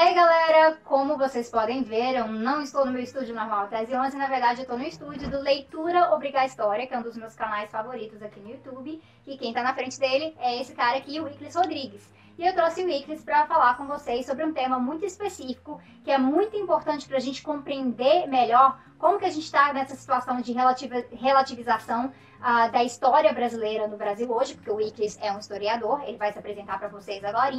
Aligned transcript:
Hey 0.00 0.14
galera, 0.14 0.78
como 0.84 1.18
vocês 1.18 1.50
podem 1.50 1.82
ver, 1.82 2.14
eu 2.14 2.28
não 2.28 2.62
estou 2.62 2.86
no 2.86 2.92
meu 2.92 3.02
estúdio 3.02 3.34
normal 3.34 3.66
Tese 3.66 3.96
11, 3.96 4.16
na 4.16 4.28
verdade 4.28 4.60
eu 4.60 4.62
estou 4.62 4.78
no 4.78 4.84
estúdio 4.84 5.28
do 5.28 5.40
Leitura 5.40 6.14
Obrigar 6.14 6.46
História, 6.46 6.86
que 6.86 6.94
é 6.94 6.98
um 7.00 7.02
dos 7.02 7.16
meus 7.16 7.34
canais 7.34 7.68
favoritos 7.68 8.22
aqui 8.22 8.38
no 8.38 8.48
YouTube, 8.48 9.02
e 9.26 9.36
quem 9.36 9.48
está 9.48 9.60
na 9.60 9.74
frente 9.74 9.98
dele 9.98 10.36
é 10.38 10.60
esse 10.60 10.72
cara 10.72 10.98
aqui, 10.98 11.18
o 11.18 11.26
Iclis 11.26 11.56
Rodrigues. 11.56 12.08
E 12.38 12.46
eu 12.46 12.54
trouxe 12.54 12.84
o 12.84 12.88
Iclis 12.88 13.24
para 13.24 13.44
falar 13.46 13.76
com 13.76 13.88
vocês 13.88 14.24
sobre 14.24 14.44
um 14.44 14.52
tema 14.52 14.78
muito 14.78 15.04
específico, 15.04 15.82
que 16.04 16.12
é 16.12 16.16
muito 16.16 16.56
importante 16.56 17.08
para 17.08 17.16
a 17.16 17.20
gente 17.20 17.42
compreender 17.42 18.28
melhor 18.28 18.78
como 19.00 19.18
que 19.18 19.24
a 19.24 19.30
gente 19.30 19.46
está 19.46 19.72
nessa 19.72 19.96
situação 19.96 20.40
de 20.40 20.52
relativização 20.52 22.12
uh, 22.40 22.70
da 22.70 22.82
história 22.84 23.32
brasileira 23.32 23.86
no 23.86 23.96
Brasil 23.96 24.30
hoje, 24.30 24.54
porque 24.54 24.70
o 24.70 24.80
Iclis 24.80 25.18
é 25.20 25.32
um 25.32 25.38
historiador, 25.38 26.02
ele 26.06 26.16
vai 26.16 26.32
se 26.32 26.38
apresentar 26.38 26.78
para 26.78 26.88
vocês 26.88 27.22
agora, 27.24 27.54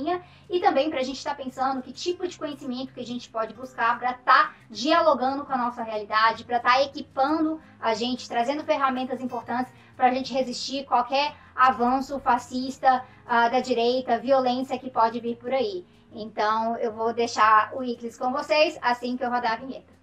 e 0.49 0.59
também 0.59 0.89
para 0.89 0.99
a 0.99 1.03
gente 1.03 1.17
estar 1.17 1.35
tá 1.35 1.43
pensando 1.43 1.81
que 1.81 1.91
tipo 1.91 2.27
de 2.27 2.37
conhecimento 2.37 2.93
que 2.93 2.99
a 2.99 3.05
gente 3.05 3.29
pode 3.29 3.53
buscar 3.53 3.97
para 3.99 4.11
estar 4.11 4.49
tá 4.49 4.55
dialogando 4.69 5.45
com 5.45 5.53
a 5.53 5.57
nossa 5.57 5.83
realidade, 5.83 6.43
para 6.43 6.57
estar 6.57 6.73
tá 6.73 6.81
equipando 6.83 7.59
a 7.79 7.93
gente, 7.93 8.27
trazendo 8.27 8.63
ferramentas 8.63 9.21
importantes 9.21 9.73
para 9.95 10.07
a 10.07 10.13
gente 10.13 10.33
resistir 10.33 10.85
qualquer 10.85 11.35
avanço 11.55 12.19
fascista 12.19 13.03
uh, 13.25 13.51
da 13.51 13.59
direita, 13.59 14.17
violência 14.17 14.79
que 14.79 14.89
pode 14.89 15.19
vir 15.19 15.35
por 15.35 15.53
aí. 15.53 15.85
Então, 16.11 16.75
eu 16.77 16.91
vou 16.91 17.13
deixar 17.13 17.71
o 17.75 17.83
Iclis 17.83 18.17
com 18.17 18.31
vocês 18.31 18.77
assim 18.81 19.15
que 19.15 19.23
eu 19.23 19.29
rodar 19.29 19.53
a 19.53 19.55
vinheta. 19.57 19.98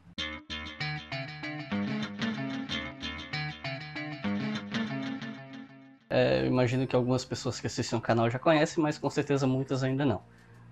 É, 6.16 6.40
eu 6.40 6.46
imagino 6.46 6.86
que 6.86 6.96
algumas 6.96 7.26
pessoas 7.26 7.60
que 7.60 7.66
assistem 7.66 7.98
o 7.98 8.00
canal 8.00 8.30
já 8.30 8.38
conhecem, 8.38 8.82
mas 8.82 8.96
com 8.96 9.10
certeza 9.10 9.46
muitas 9.46 9.82
ainda 9.82 10.06
não. 10.06 10.22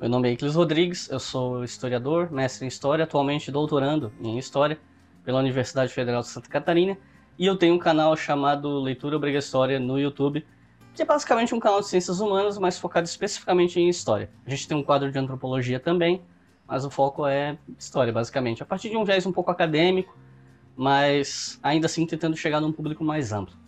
Meu 0.01 0.09
nome 0.09 0.31
é 0.31 0.33
Iclis 0.33 0.55
Rodrigues, 0.55 1.11
eu 1.11 1.21
sou 1.21 1.63
historiador, 1.63 2.33
mestre 2.33 2.65
em 2.65 2.69
História, 2.69 3.05
atualmente 3.05 3.53
doutorando 3.53 4.11
em 4.23 4.39
História 4.39 4.79
pela 5.23 5.41
Universidade 5.41 5.93
Federal 5.93 6.23
de 6.23 6.29
Santa 6.29 6.49
Catarina, 6.49 6.97
e 7.39 7.45
eu 7.45 7.59
tenho 7.59 7.75
um 7.75 7.79
canal 7.79 8.17
chamado 8.17 8.81
Leitura 8.81 9.17
Obriga 9.17 9.39
História 9.39 9.79
no 9.79 9.99
YouTube, 9.99 10.47
que 10.95 11.03
é 11.03 11.05
basicamente 11.05 11.55
um 11.55 11.61
canal 11.61 11.81
de 11.81 11.89
ciências 11.89 12.21
humanas, 12.21 12.57
mas 12.57 12.79
focado 12.79 13.07
especificamente 13.07 13.79
em 13.79 13.87
História. 13.87 14.31
A 14.47 14.49
gente 14.51 14.67
tem 14.67 14.75
um 14.75 14.83
quadro 14.83 15.13
de 15.13 15.19
Antropologia 15.19 15.79
também, 15.79 16.23
mas 16.67 16.87
o 16.87 16.91
foco 16.91 17.27
é 17.27 17.59
História, 17.79 18.15
basicamente, 18.15 18.63
a 18.63 18.67
partir 18.67 18.89
de 18.89 18.97
um 18.97 19.05
viés 19.05 19.27
um 19.27 19.33
pouco 19.33 19.51
acadêmico, 19.51 20.17
mas 20.75 21.61
ainda 21.63 21.85
assim 21.85 22.07
tentando 22.07 22.35
chegar 22.35 22.63
num 22.63 22.73
público 22.73 23.05
mais 23.05 23.31
amplo. 23.31 23.63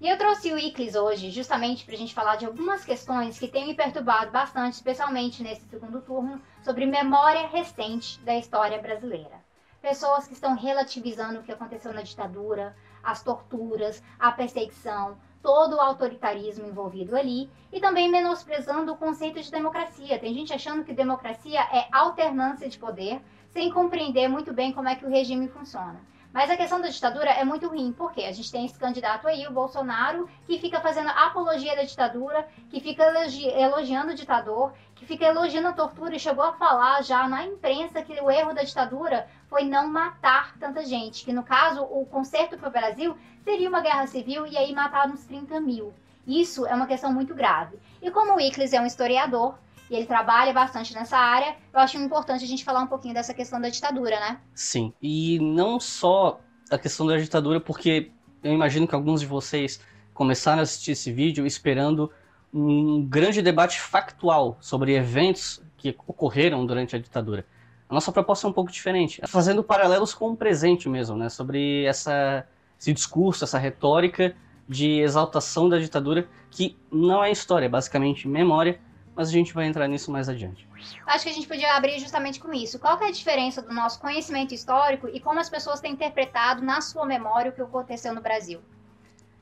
E 0.00 0.08
eu 0.08 0.16
trouxe 0.16 0.52
o 0.52 0.58
Iclis 0.58 0.94
hoje 0.94 1.28
justamente 1.28 1.84
para 1.84 1.94
a 1.94 1.98
gente 1.98 2.14
falar 2.14 2.36
de 2.36 2.46
algumas 2.46 2.84
questões 2.84 3.36
que 3.36 3.48
têm 3.48 3.66
me 3.66 3.74
perturbado 3.74 4.30
bastante, 4.30 4.74
especialmente 4.74 5.42
nesse 5.42 5.66
segundo 5.66 6.00
turno, 6.00 6.40
sobre 6.62 6.86
memória 6.86 7.48
recente 7.48 8.20
da 8.20 8.36
história 8.36 8.80
brasileira. 8.80 9.42
Pessoas 9.82 10.28
que 10.28 10.34
estão 10.34 10.54
relativizando 10.54 11.40
o 11.40 11.42
que 11.42 11.50
aconteceu 11.50 11.92
na 11.92 12.02
ditadura, 12.02 12.76
as 13.02 13.24
torturas, 13.24 14.00
a 14.20 14.30
perseguição, 14.30 15.18
todo 15.42 15.74
o 15.74 15.80
autoritarismo 15.80 16.68
envolvido 16.68 17.16
ali 17.16 17.50
e 17.72 17.80
também 17.80 18.08
menosprezando 18.08 18.92
o 18.92 18.96
conceito 18.96 19.40
de 19.40 19.50
democracia. 19.50 20.18
Tem 20.20 20.32
gente 20.32 20.52
achando 20.52 20.84
que 20.84 20.92
democracia 20.92 21.60
é 21.72 21.88
alternância 21.90 22.68
de 22.68 22.78
poder, 22.78 23.20
sem 23.48 23.68
compreender 23.72 24.28
muito 24.28 24.52
bem 24.52 24.72
como 24.72 24.88
é 24.88 24.94
que 24.94 25.04
o 25.04 25.10
regime 25.10 25.48
funciona. 25.48 26.00
Mas 26.38 26.50
a 26.50 26.56
questão 26.56 26.80
da 26.80 26.86
ditadura 26.86 27.30
é 27.30 27.42
muito 27.44 27.66
ruim, 27.66 27.92
porque 27.92 28.22
a 28.22 28.30
gente 28.30 28.52
tem 28.52 28.64
esse 28.64 28.78
candidato 28.78 29.26
aí, 29.26 29.44
o 29.48 29.52
Bolsonaro, 29.52 30.30
que 30.46 30.56
fica 30.60 30.80
fazendo 30.80 31.08
apologia 31.08 31.74
da 31.74 31.82
ditadura, 31.82 32.46
que 32.70 32.78
fica 32.78 33.02
elogi 33.02 33.48
elogiando 33.48 34.12
o 34.12 34.14
ditador, 34.14 34.72
que 34.94 35.04
fica 35.04 35.24
elogiando 35.24 35.66
a 35.66 35.72
tortura 35.72 36.14
e 36.14 36.20
chegou 36.20 36.44
a 36.44 36.52
falar 36.52 37.02
já 37.02 37.26
na 37.26 37.44
imprensa 37.44 38.02
que 38.02 38.20
o 38.20 38.30
erro 38.30 38.54
da 38.54 38.62
ditadura 38.62 39.26
foi 39.48 39.64
não 39.64 39.88
matar 39.88 40.56
tanta 40.60 40.86
gente, 40.86 41.24
que 41.24 41.32
no 41.32 41.42
caso 41.42 41.82
o 41.82 42.06
conserto 42.06 42.56
para 42.56 42.68
o 42.68 42.72
Brasil 42.72 43.18
seria 43.42 43.68
uma 43.68 43.80
guerra 43.80 44.06
civil 44.06 44.46
e 44.46 44.56
aí 44.56 44.72
matar 44.72 45.08
uns 45.08 45.26
30 45.26 45.60
mil. 45.60 45.92
Isso 46.24 46.64
é 46.68 46.72
uma 46.72 46.86
questão 46.86 47.12
muito 47.12 47.34
grave. 47.34 47.80
E 48.00 48.12
como 48.12 48.36
o 48.36 48.40
Iclis 48.40 48.72
é 48.72 48.80
um 48.80 48.86
historiador, 48.86 49.58
e 49.90 49.96
ele 49.96 50.06
trabalha 50.06 50.52
bastante 50.52 50.94
nessa 50.94 51.16
área, 51.16 51.56
eu 51.72 51.80
acho 51.80 51.96
importante 51.98 52.44
a 52.44 52.46
gente 52.46 52.64
falar 52.64 52.80
um 52.80 52.86
pouquinho 52.86 53.14
dessa 53.14 53.32
questão 53.32 53.60
da 53.60 53.68
ditadura, 53.68 54.18
né? 54.20 54.38
Sim, 54.54 54.92
e 55.00 55.38
não 55.40 55.80
só 55.80 56.40
a 56.70 56.78
questão 56.78 57.06
da 57.06 57.16
ditadura, 57.16 57.60
porque 57.60 58.10
eu 58.42 58.52
imagino 58.52 58.86
que 58.86 58.94
alguns 58.94 59.20
de 59.20 59.26
vocês 59.26 59.80
começaram 60.12 60.60
a 60.60 60.62
assistir 60.62 60.92
esse 60.92 61.12
vídeo 61.12 61.46
esperando 61.46 62.10
um 62.52 63.06
grande 63.06 63.42
debate 63.42 63.80
factual 63.80 64.56
sobre 64.60 64.94
eventos 64.94 65.62
que 65.76 65.96
ocorreram 66.06 66.66
durante 66.66 66.96
a 66.96 66.98
ditadura. 66.98 67.46
A 67.88 67.94
nossa 67.94 68.12
proposta 68.12 68.46
é 68.46 68.50
um 68.50 68.52
pouco 68.52 68.70
diferente, 68.70 69.20
fazendo 69.26 69.62
paralelos 69.62 70.12
com 70.12 70.30
o 70.30 70.36
presente 70.36 70.88
mesmo, 70.88 71.16
né? 71.16 71.28
Sobre 71.28 71.84
essa, 71.84 72.46
esse 72.78 72.92
discurso, 72.92 73.44
essa 73.44 73.58
retórica 73.58 74.34
de 74.68 75.00
exaltação 75.00 75.68
da 75.68 75.78
ditadura, 75.78 76.28
que 76.50 76.76
não 76.92 77.24
é 77.24 77.30
história, 77.30 77.64
é 77.64 77.68
basicamente 77.68 78.28
memória, 78.28 78.78
mas 79.18 79.28
a 79.30 79.32
gente 79.32 79.52
vai 79.52 79.66
entrar 79.66 79.88
nisso 79.88 80.12
mais 80.12 80.28
adiante. 80.28 80.64
Acho 81.04 81.24
que 81.24 81.30
a 81.30 81.32
gente 81.32 81.48
podia 81.48 81.74
abrir 81.74 81.98
justamente 81.98 82.38
com 82.38 82.54
isso. 82.54 82.78
Qual 82.78 83.02
é 83.02 83.08
a 83.08 83.10
diferença 83.10 83.60
do 83.60 83.74
nosso 83.74 83.98
conhecimento 83.98 84.54
histórico 84.54 85.08
e 85.08 85.18
como 85.18 85.40
as 85.40 85.50
pessoas 85.50 85.80
têm 85.80 85.92
interpretado 85.92 86.62
na 86.62 86.80
sua 86.80 87.04
memória 87.04 87.50
o 87.50 87.54
que 87.54 87.60
aconteceu 87.60 88.14
no 88.14 88.20
Brasil? 88.20 88.60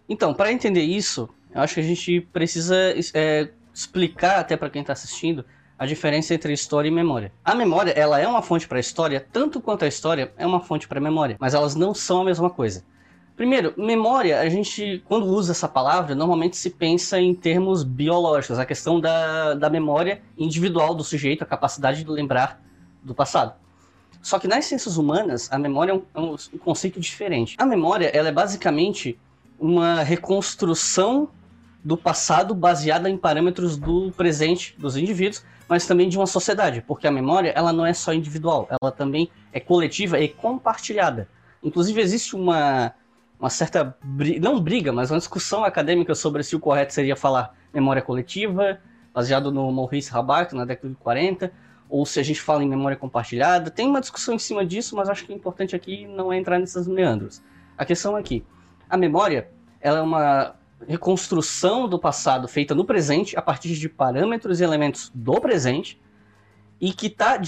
Então, 0.08 0.32
para 0.32 0.50
entender 0.50 0.80
isso, 0.80 1.28
eu 1.54 1.60
acho 1.60 1.74
que 1.74 1.80
a 1.80 1.82
gente 1.82 2.22
precisa 2.32 2.74
é, 3.12 3.50
explicar 3.74 4.38
até 4.40 4.56
para 4.56 4.70
quem 4.70 4.80
está 4.80 4.94
assistindo 4.94 5.44
a 5.78 5.84
diferença 5.84 6.32
entre 6.32 6.54
história 6.54 6.88
e 6.88 6.90
memória. 6.90 7.30
A 7.44 7.54
memória, 7.54 7.90
ela 7.90 8.18
é 8.18 8.26
uma 8.26 8.40
fonte 8.40 8.66
para 8.66 8.78
a 8.78 8.80
história, 8.80 9.28
tanto 9.30 9.60
quanto 9.60 9.84
a 9.84 9.88
história 9.88 10.32
é 10.38 10.46
uma 10.46 10.60
fonte 10.60 10.88
para 10.88 10.98
a 10.98 11.02
memória, 11.02 11.36
mas 11.38 11.52
elas 11.52 11.74
não 11.74 11.92
são 11.92 12.22
a 12.22 12.24
mesma 12.24 12.48
coisa. 12.48 12.82
Primeiro, 13.36 13.74
memória, 13.76 14.40
a 14.40 14.48
gente, 14.48 15.02
quando 15.06 15.26
usa 15.26 15.52
essa 15.52 15.68
palavra, 15.68 16.14
normalmente 16.14 16.56
se 16.56 16.70
pensa 16.70 17.20
em 17.20 17.34
termos 17.34 17.84
biológicos, 17.84 18.58
a 18.58 18.64
questão 18.64 18.98
da, 18.98 19.52
da 19.52 19.68
memória 19.68 20.22
individual 20.38 20.94
do 20.94 21.04
sujeito, 21.04 21.42
a 21.42 21.46
capacidade 21.46 22.02
de 22.02 22.10
lembrar 22.10 22.58
do 23.02 23.14
passado. 23.14 23.52
Só 24.22 24.38
que 24.38 24.48
nas 24.48 24.64
ciências 24.64 24.96
humanas, 24.96 25.52
a 25.52 25.58
memória 25.58 25.92
é 25.92 25.94
um, 25.94 26.02
é 26.14 26.20
um 26.54 26.58
conceito 26.58 26.98
diferente. 26.98 27.56
A 27.58 27.66
memória, 27.66 28.06
ela 28.06 28.28
é 28.28 28.32
basicamente 28.32 29.18
uma 29.60 30.02
reconstrução 30.02 31.28
do 31.84 31.96
passado 31.96 32.54
baseada 32.54 33.08
em 33.08 33.18
parâmetros 33.18 33.76
do 33.76 34.10
presente 34.16 34.74
dos 34.78 34.96
indivíduos, 34.96 35.44
mas 35.68 35.86
também 35.86 36.08
de 36.08 36.16
uma 36.16 36.26
sociedade, 36.26 36.82
porque 36.86 37.06
a 37.06 37.12
memória, 37.12 37.50
ela 37.50 37.72
não 37.72 37.84
é 37.84 37.92
só 37.92 38.14
individual, 38.14 38.66
ela 38.70 38.90
também 38.90 39.28
é 39.52 39.60
coletiva 39.60 40.18
e 40.18 40.26
compartilhada. 40.26 41.28
Inclusive, 41.62 42.00
existe 42.00 42.34
uma 42.34 42.94
uma 43.38 43.50
certa 43.50 43.96
não 44.40 44.60
briga, 44.60 44.92
mas 44.92 45.10
uma 45.10 45.18
discussão 45.18 45.64
acadêmica 45.64 46.14
sobre 46.14 46.42
se 46.42 46.56
o 46.56 46.60
correto 46.60 46.92
seria 46.92 47.14
falar 47.14 47.54
memória 47.72 48.00
coletiva, 48.00 48.80
baseado 49.12 49.52
no 49.52 49.70
Maurice 49.70 50.10
Rabat, 50.10 50.54
na 50.54 50.64
década 50.64 50.88
de 50.88 50.94
40, 50.96 51.52
ou 51.88 52.04
se 52.06 52.18
a 52.18 52.22
gente 52.22 52.40
fala 52.40 52.64
em 52.64 52.68
memória 52.68 52.96
compartilhada. 52.96 53.70
Tem 53.70 53.86
uma 53.86 54.00
discussão 54.00 54.34
em 54.34 54.38
cima 54.38 54.64
disso, 54.64 54.96
mas 54.96 55.08
acho 55.08 55.24
que 55.24 55.32
o 55.32 55.36
importante 55.36 55.76
aqui 55.76 56.06
não 56.06 56.32
é 56.32 56.38
entrar 56.38 56.58
nesses 56.58 56.86
meandros. 56.86 57.42
A 57.76 57.84
questão 57.84 58.16
é 58.16 58.22
que 58.22 58.44
a 58.88 58.96
memória 58.96 59.48
ela 59.80 59.98
é 59.98 60.02
uma 60.02 60.56
reconstrução 60.88 61.88
do 61.88 61.98
passado 61.98 62.48
feita 62.48 62.74
no 62.74 62.84
presente 62.84 63.36
a 63.36 63.42
partir 63.42 63.74
de 63.74 63.88
parâmetros 63.88 64.60
e 64.60 64.64
elementos 64.64 65.10
do 65.14 65.40
presente 65.40 66.00
e 66.80 66.92
que 66.92 67.06
está 67.06 67.38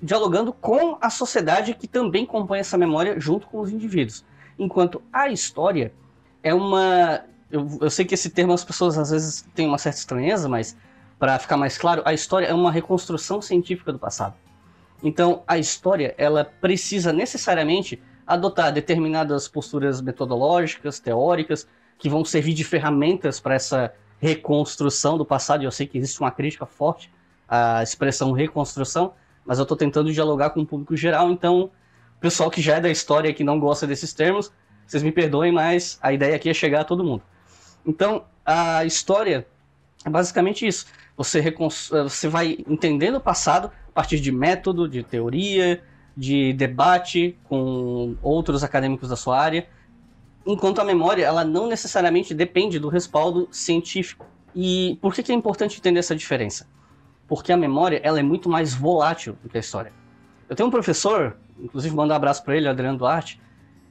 dialogando 0.00 0.52
com 0.52 0.96
a 1.00 1.10
sociedade 1.10 1.74
que 1.74 1.86
também 1.86 2.24
compõe 2.24 2.60
essa 2.60 2.78
memória 2.78 3.20
junto 3.20 3.46
com 3.46 3.60
os 3.60 3.70
indivíduos 3.70 4.24
enquanto 4.58 5.02
a 5.12 5.28
história 5.28 5.92
é 6.42 6.52
uma. 6.52 7.24
Eu, 7.50 7.66
eu 7.80 7.90
sei 7.90 8.04
que 8.04 8.14
esse 8.14 8.30
termo 8.30 8.52
as 8.52 8.64
pessoas 8.64 8.98
às 8.98 9.10
vezes 9.10 9.46
têm 9.54 9.66
uma 9.66 9.78
certa 9.78 9.98
estranheza, 9.98 10.48
mas 10.48 10.76
para 11.18 11.38
ficar 11.38 11.56
mais 11.56 11.76
claro, 11.76 12.02
a 12.04 12.12
história 12.12 12.46
é 12.46 12.54
uma 12.54 12.70
reconstrução 12.70 13.40
científica 13.40 13.92
do 13.92 13.98
passado. 13.98 14.34
Então, 15.02 15.42
a 15.46 15.58
história 15.58 16.14
ela 16.18 16.44
precisa 16.44 17.12
necessariamente 17.12 18.00
adotar 18.26 18.72
determinadas 18.72 19.48
posturas 19.48 20.00
metodológicas, 20.00 21.00
teóricas, 21.00 21.66
que 21.98 22.08
vão 22.08 22.24
servir 22.24 22.54
de 22.54 22.62
ferramentas 22.62 23.40
para 23.40 23.54
essa 23.54 23.92
reconstrução 24.20 25.16
do 25.16 25.24
passado. 25.24 25.64
Eu 25.64 25.70
sei 25.70 25.86
que 25.86 25.98
existe 25.98 26.20
uma 26.20 26.30
crítica 26.30 26.66
forte 26.66 27.10
à 27.48 27.82
expressão 27.82 28.32
reconstrução, 28.32 29.14
mas 29.44 29.58
eu 29.58 29.62
estou 29.62 29.76
tentando 29.76 30.12
dialogar 30.12 30.50
com 30.50 30.60
o 30.60 30.66
público 30.66 30.96
geral, 30.96 31.30
então 31.30 31.70
pessoal 32.20 32.50
que 32.50 32.60
já 32.60 32.76
é 32.76 32.80
da 32.80 32.90
história 32.90 33.28
e 33.28 33.34
que 33.34 33.44
não 33.44 33.58
gosta 33.58 33.86
desses 33.86 34.12
termos, 34.12 34.52
vocês 34.86 35.02
me 35.02 35.12
perdoem, 35.12 35.52
mas 35.52 35.98
a 36.02 36.12
ideia 36.12 36.36
aqui 36.36 36.48
é 36.48 36.54
chegar 36.54 36.80
a 36.80 36.84
todo 36.84 37.04
mundo. 37.04 37.22
Então, 37.84 38.24
a 38.44 38.84
história 38.84 39.46
é 40.04 40.10
basicamente 40.10 40.66
isso. 40.66 40.86
Você, 41.16 41.54
você 42.02 42.28
vai 42.28 42.58
entendendo 42.68 43.16
o 43.16 43.20
passado 43.20 43.70
a 43.88 43.92
partir 43.92 44.20
de 44.20 44.30
método, 44.30 44.88
de 44.88 45.02
teoria, 45.02 45.82
de 46.16 46.52
debate 46.52 47.36
com 47.44 48.16
outros 48.22 48.62
acadêmicos 48.64 49.08
da 49.08 49.16
sua 49.16 49.38
área, 49.38 49.68
enquanto 50.46 50.80
a 50.80 50.84
memória 50.84 51.24
ela 51.24 51.44
não 51.44 51.66
necessariamente 51.66 52.32
depende 52.32 52.78
do 52.78 52.88
respaldo 52.88 53.48
científico. 53.50 54.26
E 54.54 54.98
por 55.00 55.14
que, 55.14 55.22
que 55.22 55.32
é 55.32 55.34
importante 55.34 55.78
entender 55.78 56.00
essa 56.00 56.16
diferença? 56.16 56.66
porque 57.28 57.52
a 57.52 57.56
memória 57.56 58.00
ela 58.02 58.18
é 58.18 58.22
muito 58.22 58.48
mais 58.48 58.74
volátil 58.74 59.36
do 59.42 59.50
que 59.50 59.58
a 59.58 59.60
história. 59.60 59.92
Eu 60.48 60.56
tenho 60.56 60.68
um 60.68 60.72
professor, 60.72 61.36
inclusive 61.60 61.94
mando 61.94 62.12
um 62.12 62.16
abraço 62.16 62.42
para 62.44 62.56
ele, 62.56 62.68
Adriano 62.68 62.98
Duarte, 62.98 63.40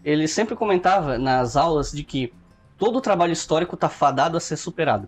ele 0.03 0.27
sempre 0.27 0.55
comentava 0.55 1.17
nas 1.17 1.55
aulas 1.55 1.91
de 1.91 2.03
que 2.03 2.33
todo 2.77 3.01
trabalho 3.01 3.33
histórico 3.33 3.75
está 3.75 3.89
fadado 3.89 4.37
a 4.37 4.39
ser 4.39 4.57
superado. 4.57 5.07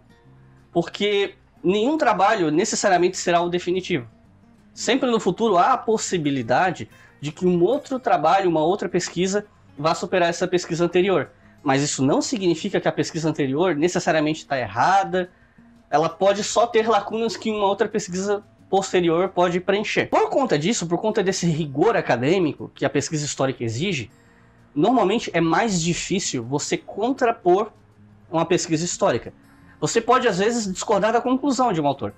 Porque 0.72 1.36
nenhum 1.64 1.98
trabalho 1.98 2.52
necessariamente 2.52 3.18
será 3.18 3.42
o 3.42 3.50
definitivo. 3.50 4.08
Sempre 4.74 5.10
no 5.10 5.20
futuro 5.20 5.58
há 5.58 5.74
a 5.74 5.78
possibilidade 5.78 6.90
de 7.22 7.32
que 7.32 7.46
um 7.46 7.62
outro 7.64 8.00
trabalho, 8.00 8.50
uma 8.50 8.62
outra 8.62 8.88
pesquisa, 8.88 9.46
vá 9.78 9.94
superar 9.94 10.30
essa 10.30 10.48
pesquisa 10.48 10.86
anterior. 10.86 11.32
Mas 11.64 11.82
isso 11.82 12.06
não 12.06 12.22
significa 12.22 12.80
que 12.80 12.88
a 12.88 12.92
pesquisa 12.92 13.30
anterior 13.30 13.76
necessariamente 13.76 14.40
está 14.40 14.58
errada. 14.58 15.30
Ela 15.90 16.08
pode 16.08 16.44
só 16.44 16.66
ter 16.66 16.88
lacunas 16.88 17.36
que 17.36 17.52
uma 17.52 17.66
outra 17.66 17.88
pesquisa 17.88 18.44
posterior 18.70 19.30
pode 19.30 19.60
preencher. 19.60 20.08
Por 20.08 20.30
conta 20.30 20.58
disso, 20.58 20.88
por 20.88 21.00
conta 21.00 21.24
desse 21.24 21.46
rigor 21.48 21.98
acadêmico 21.98 22.72
que 22.76 22.86
a 22.86 22.90
pesquisa 22.90 23.26
histórica 23.26 23.64
exige, 23.64 24.12
normalmente 24.76 25.32
é 25.34 25.42
mais 25.42 25.82
difícil 25.82 26.44
você 26.44 26.78
contrapor 26.78 27.72
uma 28.32 28.46
pesquisa 28.46 28.86
histórica. 28.86 29.34
Você 29.82 30.00
pode, 30.00 30.28
às 30.28 30.38
vezes, 30.38 30.72
discordar 30.72 31.14
da 31.14 31.22
conclusão 31.22 31.74
de 31.74 31.82
um 31.82 31.88
autor, 31.88 32.14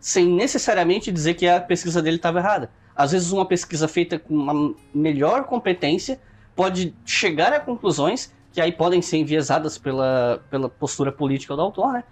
sem 0.00 0.26
necessariamente 0.26 1.12
dizer 1.12 1.34
que 1.34 1.46
a 1.46 1.60
pesquisa 1.60 2.02
dele 2.02 2.16
estava 2.16 2.38
errada. 2.38 2.70
Às 2.96 3.12
vezes, 3.12 3.30
uma 3.30 3.46
pesquisa 3.46 3.86
feita 3.86 4.18
com 4.18 4.34
uma 4.34 4.74
melhor 4.94 5.44
competência 5.44 6.20
pode 6.56 6.94
chegar 7.04 7.52
a 7.52 7.60
conclusões 7.60 8.32
que 8.52 8.60
aí 8.60 8.72
podem 8.72 9.00
ser 9.00 9.16
enviesadas 9.16 9.78
pela, 9.78 10.42
pela 10.50 10.68
postura 10.68 11.10
política 11.10 11.56
do 11.56 11.62
autor, 11.62 11.92
né? 11.92 12.04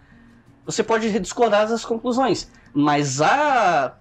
Você 0.70 0.84
pode 0.84 1.18
discordar 1.18 1.68
das 1.68 1.84
conclusões, 1.84 2.48
mas 2.72 3.20
a, 3.20 3.96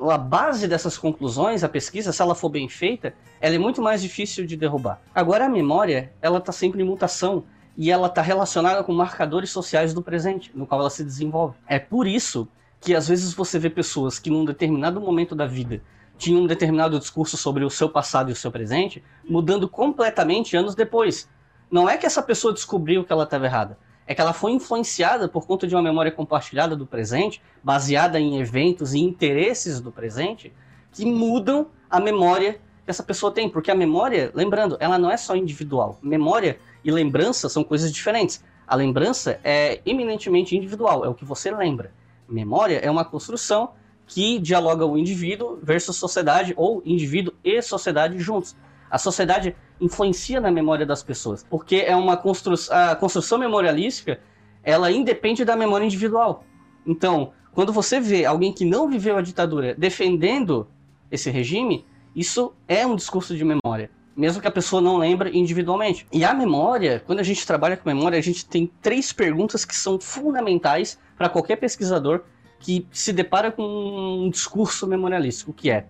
a 0.00 0.16
base 0.16 0.68
dessas 0.68 0.96
conclusões, 0.96 1.64
a 1.64 1.68
pesquisa, 1.68 2.12
se 2.12 2.22
ela 2.22 2.36
for 2.36 2.48
bem 2.48 2.68
feita, 2.68 3.12
ela 3.40 3.56
é 3.56 3.58
muito 3.58 3.82
mais 3.82 4.00
difícil 4.00 4.46
de 4.46 4.56
derrubar. 4.56 5.00
Agora, 5.12 5.46
a 5.46 5.48
memória, 5.48 6.12
ela 6.22 6.38
está 6.38 6.52
sempre 6.52 6.80
em 6.80 6.86
mutação 6.86 7.42
e 7.76 7.90
ela 7.90 8.06
está 8.06 8.22
relacionada 8.22 8.84
com 8.84 8.92
marcadores 8.92 9.50
sociais 9.50 9.92
do 9.92 10.00
presente, 10.00 10.52
no 10.54 10.68
qual 10.68 10.82
ela 10.82 10.90
se 10.90 11.02
desenvolve. 11.02 11.56
É 11.66 11.80
por 11.80 12.06
isso 12.06 12.46
que 12.80 12.94
às 12.94 13.08
vezes 13.08 13.34
você 13.34 13.58
vê 13.58 13.68
pessoas 13.68 14.16
que 14.20 14.30
num 14.30 14.44
determinado 14.44 15.00
momento 15.00 15.34
da 15.34 15.46
vida 15.46 15.82
tinham 16.16 16.42
um 16.42 16.46
determinado 16.46 16.96
discurso 16.96 17.36
sobre 17.36 17.64
o 17.64 17.70
seu 17.70 17.88
passado 17.88 18.30
e 18.30 18.32
o 18.32 18.36
seu 18.36 18.52
presente, 18.52 19.02
mudando 19.28 19.68
completamente 19.68 20.56
anos 20.56 20.76
depois. 20.76 21.28
Não 21.68 21.90
é 21.90 21.96
que 21.96 22.06
essa 22.06 22.22
pessoa 22.22 22.54
descobriu 22.54 23.02
que 23.02 23.12
ela 23.12 23.24
estava 23.24 23.46
errada, 23.46 23.76
é 24.06 24.14
que 24.14 24.20
ela 24.20 24.32
foi 24.32 24.52
influenciada 24.52 25.28
por 25.28 25.46
conta 25.46 25.66
de 25.66 25.74
uma 25.74 25.82
memória 25.82 26.12
compartilhada 26.12 26.76
do 26.76 26.86
presente, 26.86 27.40
baseada 27.62 28.20
em 28.20 28.38
eventos 28.38 28.94
e 28.94 28.98
interesses 28.98 29.80
do 29.80 29.90
presente, 29.90 30.52
que 30.92 31.04
mudam 31.04 31.68
a 31.88 31.98
memória 31.98 32.60
que 32.84 32.90
essa 32.90 33.02
pessoa 33.02 33.32
tem. 33.32 33.48
Porque 33.48 33.70
a 33.70 33.74
memória, 33.74 34.30
lembrando, 34.34 34.76
ela 34.78 34.98
não 34.98 35.10
é 35.10 35.16
só 35.16 35.34
individual. 35.34 35.98
Memória 36.02 36.58
e 36.84 36.90
lembrança 36.90 37.48
são 37.48 37.64
coisas 37.64 37.90
diferentes. 37.92 38.44
A 38.66 38.76
lembrança 38.76 39.40
é 39.42 39.80
eminentemente 39.84 40.56
individual, 40.56 41.04
é 41.04 41.08
o 41.08 41.14
que 41.14 41.24
você 41.24 41.50
lembra. 41.50 41.92
Memória 42.28 42.78
é 42.78 42.90
uma 42.90 43.04
construção 43.04 43.72
que 44.06 44.38
dialoga 44.38 44.84
o 44.84 44.98
indivíduo 44.98 45.58
versus 45.62 45.96
sociedade 45.96 46.52
ou 46.56 46.82
indivíduo 46.84 47.34
e 47.42 47.60
sociedade 47.62 48.18
juntos. 48.18 48.54
A 48.94 48.98
sociedade 48.98 49.56
influencia 49.80 50.40
na 50.40 50.52
memória 50.52 50.86
das 50.86 51.02
pessoas, 51.02 51.44
porque 51.50 51.78
é 51.84 51.96
uma 51.96 52.16
constru 52.16 52.54
a 52.70 52.94
construção 52.94 53.36
memorialística, 53.36 54.20
ela 54.62 54.88
independe 54.88 55.44
da 55.44 55.56
memória 55.56 55.84
individual. 55.84 56.44
Então, 56.86 57.32
quando 57.52 57.72
você 57.72 57.98
vê 57.98 58.24
alguém 58.24 58.52
que 58.52 58.64
não 58.64 58.88
viveu 58.88 59.16
a 59.16 59.20
ditadura 59.20 59.74
defendendo 59.74 60.68
esse 61.10 61.28
regime, 61.28 61.84
isso 62.14 62.54
é 62.68 62.86
um 62.86 62.94
discurso 62.94 63.36
de 63.36 63.44
memória, 63.44 63.90
mesmo 64.16 64.40
que 64.40 64.46
a 64.46 64.52
pessoa 64.52 64.80
não 64.80 64.96
lembre 64.96 65.36
individualmente. 65.36 66.06
E 66.12 66.24
a 66.24 66.32
memória, 66.32 67.02
quando 67.04 67.18
a 67.18 67.24
gente 67.24 67.44
trabalha 67.44 67.76
com 67.76 67.88
memória, 67.88 68.16
a 68.16 68.22
gente 68.22 68.46
tem 68.46 68.70
três 68.80 69.12
perguntas 69.12 69.64
que 69.64 69.74
são 69.74 69.98
fundamentais 69.98 71.00
para 71.18 71.28
qualquer 71.28 71.56
pesquisador 71.56 72.22
que 72.60 72.86
se 72.92 73.12
depara 73.12 73.50
com 73.50 73.64
um 73.64 74.30
discurso 74.30 74.86
memorialístico, 74.86 75.52
que 75.52 75.68
é 75.68 75.84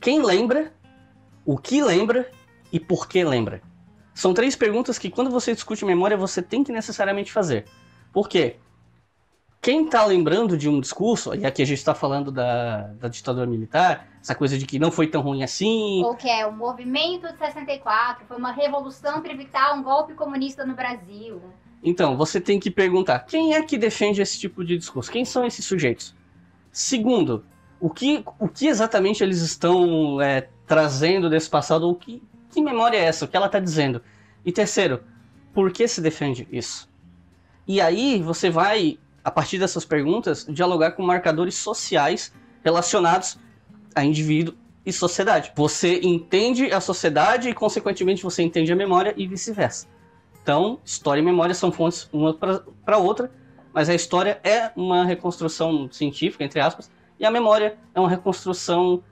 quem 0.00 0.22
lembra, 0.22 0.72
o 1.52 1.58
que 1.58 1.82
lembra 1.82 2.30
e 2.72 2.78
por 2.78 3.08
que 3.08 3.24
lembra. 3.24 3.60
São 4.14 4.32
três 4.32 4.54
perguntas 4.54 4.98
que 4.98 5.10
quando 5.10 5.30
você 5.30 5.52
discute 5.52 5.84
memória 5.84 6.16
você 6.16 6.40
tem 6.40 6.62
que 6.62 6.70
necessariamente 6.70 7.32
fazer. 7.32 7.64
Por 8.12 8.28
quê? 8.28 8.56
quem 9.60 9.84
está 9.84 10.04
lembrando 10.06 10.56
de 10.56 10.68
um 10.68 10.80
discurso, 10.80 11.34
e 11.34 11.44
aqui 11.44 11.60
a 11.60 11.66
gente 11.66 11.78
está 11.78 11.94
falando 11.94 12.32
da, 12.32 12.82
da 12.98 13.08
ditadura 13.08 13.46
militar, 13.46 14.08
essa 14.20 14.34
coisa 14.34 14.56
de 14.56 14.64
que 14.64 14.78
não 14.78 14.90
foi 14.90 15.06
tão 15.06 15.20
ruim 15.20 15.42
assim. 15.42 16.02
Ou 16.02 16.14
que 16.14 16.28
é 16.28 16.46
o 16.46 16.52
movimento 16.52 17.30
de 17.30 17.38
64, 17.38 18.24
foi 18.26 18.36
uma 18.38 18.52
revolução 18.52 19.20
para 19.20 19.32
evitar 19.32 19.74
um 19.74 19.82
golpe 19.82 20.14
comunista 20.14 20.64
no 20.64 20.74
Brasil. 20.74 21.42
Então, 21.82 22.16
você 22.16 22.40
tem 22.40 22.58
que 22.58 22.70
perguntar: 22.70 23.18
quem 23.20 23.54
é 23.54 23.62
que 23.62 23.76
defende 23.76 24.22
esse 24.22 24.38
tipo 24.38 24.64
de 24.64 24.78
discurso? 24.78 25.10
Quem 25.10 25.26
são 25.26 25.44
esses 25.44 25.64
sujeitos? 25.64 26.14
Segundo, 26.72 27.44
o 27.78 27.90
que, 27.90 28.24
o 28.38 28.48
que 28.48 28.66
exatamente 28.66 29.22
eles 29.22 29.40
estão 29.40 30.20
é, 30.22 30.48
trazendo 30.70 31.28
desse 31.28 31.50
passado? 31.50 31.82
Ou 31.82 31.96
que, 31.96 32.22
que 32.48 32.62
memória 32.62 32.96
é 32.96 33.02
essa? 33.02 33.24
O 33.24 33.28
que 33.28 33.36
ela 33.36 33.46
está 33.46 33.58
dizendo? 33.58 34.00
E 34.44 34.52
terceiro, 34.52 35.02
por 35.52 35.72
que 35.72 35.88
se 35.88 36.00
defende 36.00 36.46
isso? 36.52 36.88
E 37.66 37.80
aí 37.80 38.22
você 38.22 38.48
vai 38.48 38.96
a 39.24 39.32
partir 39.32 39.58
dessas 39.58 39.84
perguntas, 39.84 40.46
dialogar 40.48 40.92
com 40.92 41.02
marcadores 41.02 41.56
sociais 41.56 42.32
relacionados 42.62 43.36
a 43.96 44.04
indivíduo 44.04 44.54
e 44.86 44.92
sociedade. 44.92 45.52
Você 45.56 46.00
entende 46.04 46.72
a 46.72 46.80
sociedade 46.80 47.48
e, 47.48 47.52
consequentemente, 47.52 48.22
você 48.22 48.44
entende 48.44 48.72
a 48.72 48.76
memória 48.76 49.12
e 49.16 49.26
vice-versa. 49.26 49.88
Então, 50.40 50.78
história 50.84 51.20
e 51.20 51.24
memória 51.24 51.52
são 51.52 51.72
fontes 51.72 52.08
uma 52.12 52.32
para 52.32 52.96
outra, 52.96 53.30
mas 53.74 53.88
a 53.88 53.94
história 53.94 54.40
é 54.44 54.70
uma 54.76 55.04
reconstrução 55.04 55.88
científica, 55.90 56.44
entre 56.44 56.60
aspas, 56.60 56.90
e 57.18 57.26
a 57.26 57.30
memória 57.30 57.76
é 57.92 58.00
uma 58.00 58.08
reconstrução. 58.08 59.02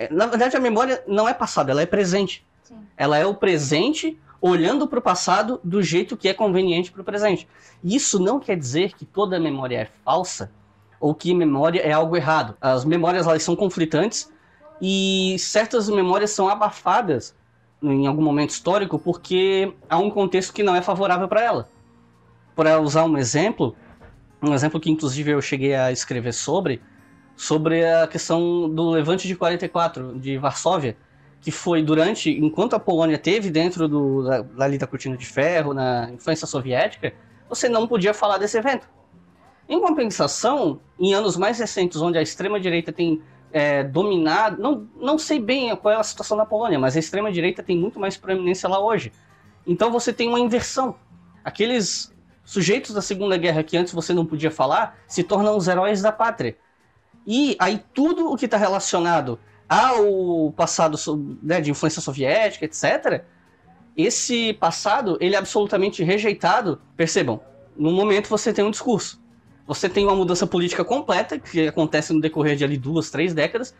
É, 0.00 0.08
na 0.10 0.24
verdade, 0.24 0.56
a 0.56 0.60
memória 0.60 1.04
não 1.06 1.28
é 1.28 1.34
passado, 1.34 1.68
ela 1.68 1.82
é 1.82 1.86
presente. 1.86 2.42
Sim. 2.62 2.78
Ela 2.96 3.18
é 3.18 3.26
o 3.26 3.34
presente 3.34 4.18
olhando 4.40 4.88
para 4.88 4.98
o 4.98 5.02
passado 5.02 5.60
do 5.62 5.82
jeito 5.82 6.16
que 6.16 6.26
é 6.26 6.32
conveniente 6.32 6.90
para 6.90 7.02
o 7.02 7.04
presente. 7.04 7.46
Isso 7.84 8.18
não 8.18 8.40
quer 8.40 8.56
dizer 8.56 8.94
que 8.94 9.04
toda 9.04 9.38
memória 9.38 9.76
é 9.76 9.88
falsa 10.02 10.50
ou 10.98 11.14
que 11.14 11.34
memória 11.34 11.82
é 11.82 11.92
algo 11.92 12.16
errado. 12.16 12.56
As 12.62 12.82
memórias 12.82 13.26
elas 13.26 13.42
são 13.42 13.54
conflitantes 13.54 14.32
e 14.80 15.36
certas 15.38 15.90
memórias 15.90 16.30
são 16.30 16.48
abafadas 16.48 17.36
em 17.82 18.06
algum 18.06 18.22
momento 18.22 18.50
histórico 18.50 18.98
porque 18.98 19.74
há 19.86 19.98
um 19.98 20.08
contexto 20.08 20.54
que 20.54 20.62
não 20.62 20.74
é 20.74 20.80
favorável 20.80 21.28
para 21.28 21.42
ela. 21.42 21.68
Para 22.56 22.80
usar 22.80 23.04
um 23.04 23.18
exemplo, 23.18 23.76
um 24.42 24.54
exemplo 24.54 24.80
que 24.80 24.90
inclusive 24.90 25.32
eu 25.32 25.42
cheguei 25.42 25.74
a 25.74 25.92
escrever 25.92 26.32
sobre, 26.32 26.80
sobre 27.40 27.86
a 27.86 28.06
questão 28.06 28.68
do 28.68 28.90
levante 28.90 29.26
de 29.26 29.34
44 29.34 30.18
de 30.18 30.36
Varsóvia, 30.36 30.94
que 31.40 31.50
foi 31.50 31.82
durante, 31.82 32.30
enquanto 32.30 32.74
a 32.74 32.78
Polônia 32.78 33.16
teve 33.16 33.48
dentro 33.48 33.88
do, 33.88 34.24
da, 34.24 34.44
ali 34.62 34.76
da 34.76 34.86
cortina 34.86 35.16
de 35.16 35.24
ferro, 35.24 35.72
na 35.72 36.10
influência 36.12 36.46
soviética, 36.46 37.14
você 37.48 37.66
não 37.66 37.88
podia 37.88 38.12
falar 38.12 38.36
desse 38.36 38.58
evento. 38.58 38.86
Em 39.66 39.80
compensação, 39.80 40.80
em 40.98 41.14
anos 41.14 41.38
mais 41.38 41.58
recentes, 41.58 42.02
onde 42.02 42.18
a 42.18 42.22
extrema-direita 42.22 42.92
tem 42.92 43.22
é, 43.50 43.82
dominado, 43.84 44.60
não, 44.60 44.86
não 45.00 45.16
sei 45.16 45.40
bem 45.40 45.74
qual 45.76 45.94
é 45.94 45.96
a 45.96 46.02
situação 46.02 46.36
da 46.36 46.44
Polônia, 46.44 46.78
mas 46.78 46.94
a 46.94 46.98
extrema-direita 46.98 47.62
tem 47.62 47.78
muito 47.78 47.98
mais 47.98 48.18
proeminência 48.18 48.68
lá 48.68 48.78
hoje. 48.78 49.12
Então 49.66 49.90
você 49.90 50.12
tem 50.12 50.28
uma 50.28 50.38
inversão. 50.38 50.94
Aqueles 51.42 52.14
sujeitos 52.44 52.94
da 52.94 53.00
Segunda 53.00 53.38
Guerra 53.38 53.62
que 53.62 53.78
antes 53.78 53.94
você 53.94 54.12
não 54.12 54.26
podia 54.26 54.50
falar 54.50 54.98
se 55.06 55.24
tornam 55.24 55.56
os 55.56 55.68
heróis 55.68 56.02
da 56.02 56.12
pátria. 56.12 56.58
E 57.32 57.54
aí 57.60 57.80
tudo 57.94 58.32
o 58.32 58.36
que 58.36 58.46
está 58.46 58.56
relacionado 58.56 59.38
ao 59.68 60.50
passado 60.50 60.98
né, 61.40 61.60
de 61.60 61.70
influência 61.70 62.02
soviética, 62.02 62.64
etc., 62.64 63.22
esse 63.96 64.52
passado 64.54 65.16
ele 65.20 65.36
é 65.36 65.38
absolutamente 65.38 66.02
rejeitado. 66.02 66.82
Percebam, 66.96 67.40
no 67.76 67.92
momento 67.92 68.28
você 68.28 68.52
tem 68.52 68.64
um 68.64 68.70
discurso. 68.72 69.22
Você 69.64 69.88
tem 69.88 70.04
uma 70.04 70.16
mudança 70.16 70.44
política 70.44 70.84
completa, 70.84 71.38
que 71.38 71.68
acontece 71.68 72.12
no 72.12 72.20
decorrer 72.20 72.56
de 72.56 72.64
ali 72.64 72.76
duas, 72.76 73.10
três 73.10 73.32
décadas, 73.32 73.76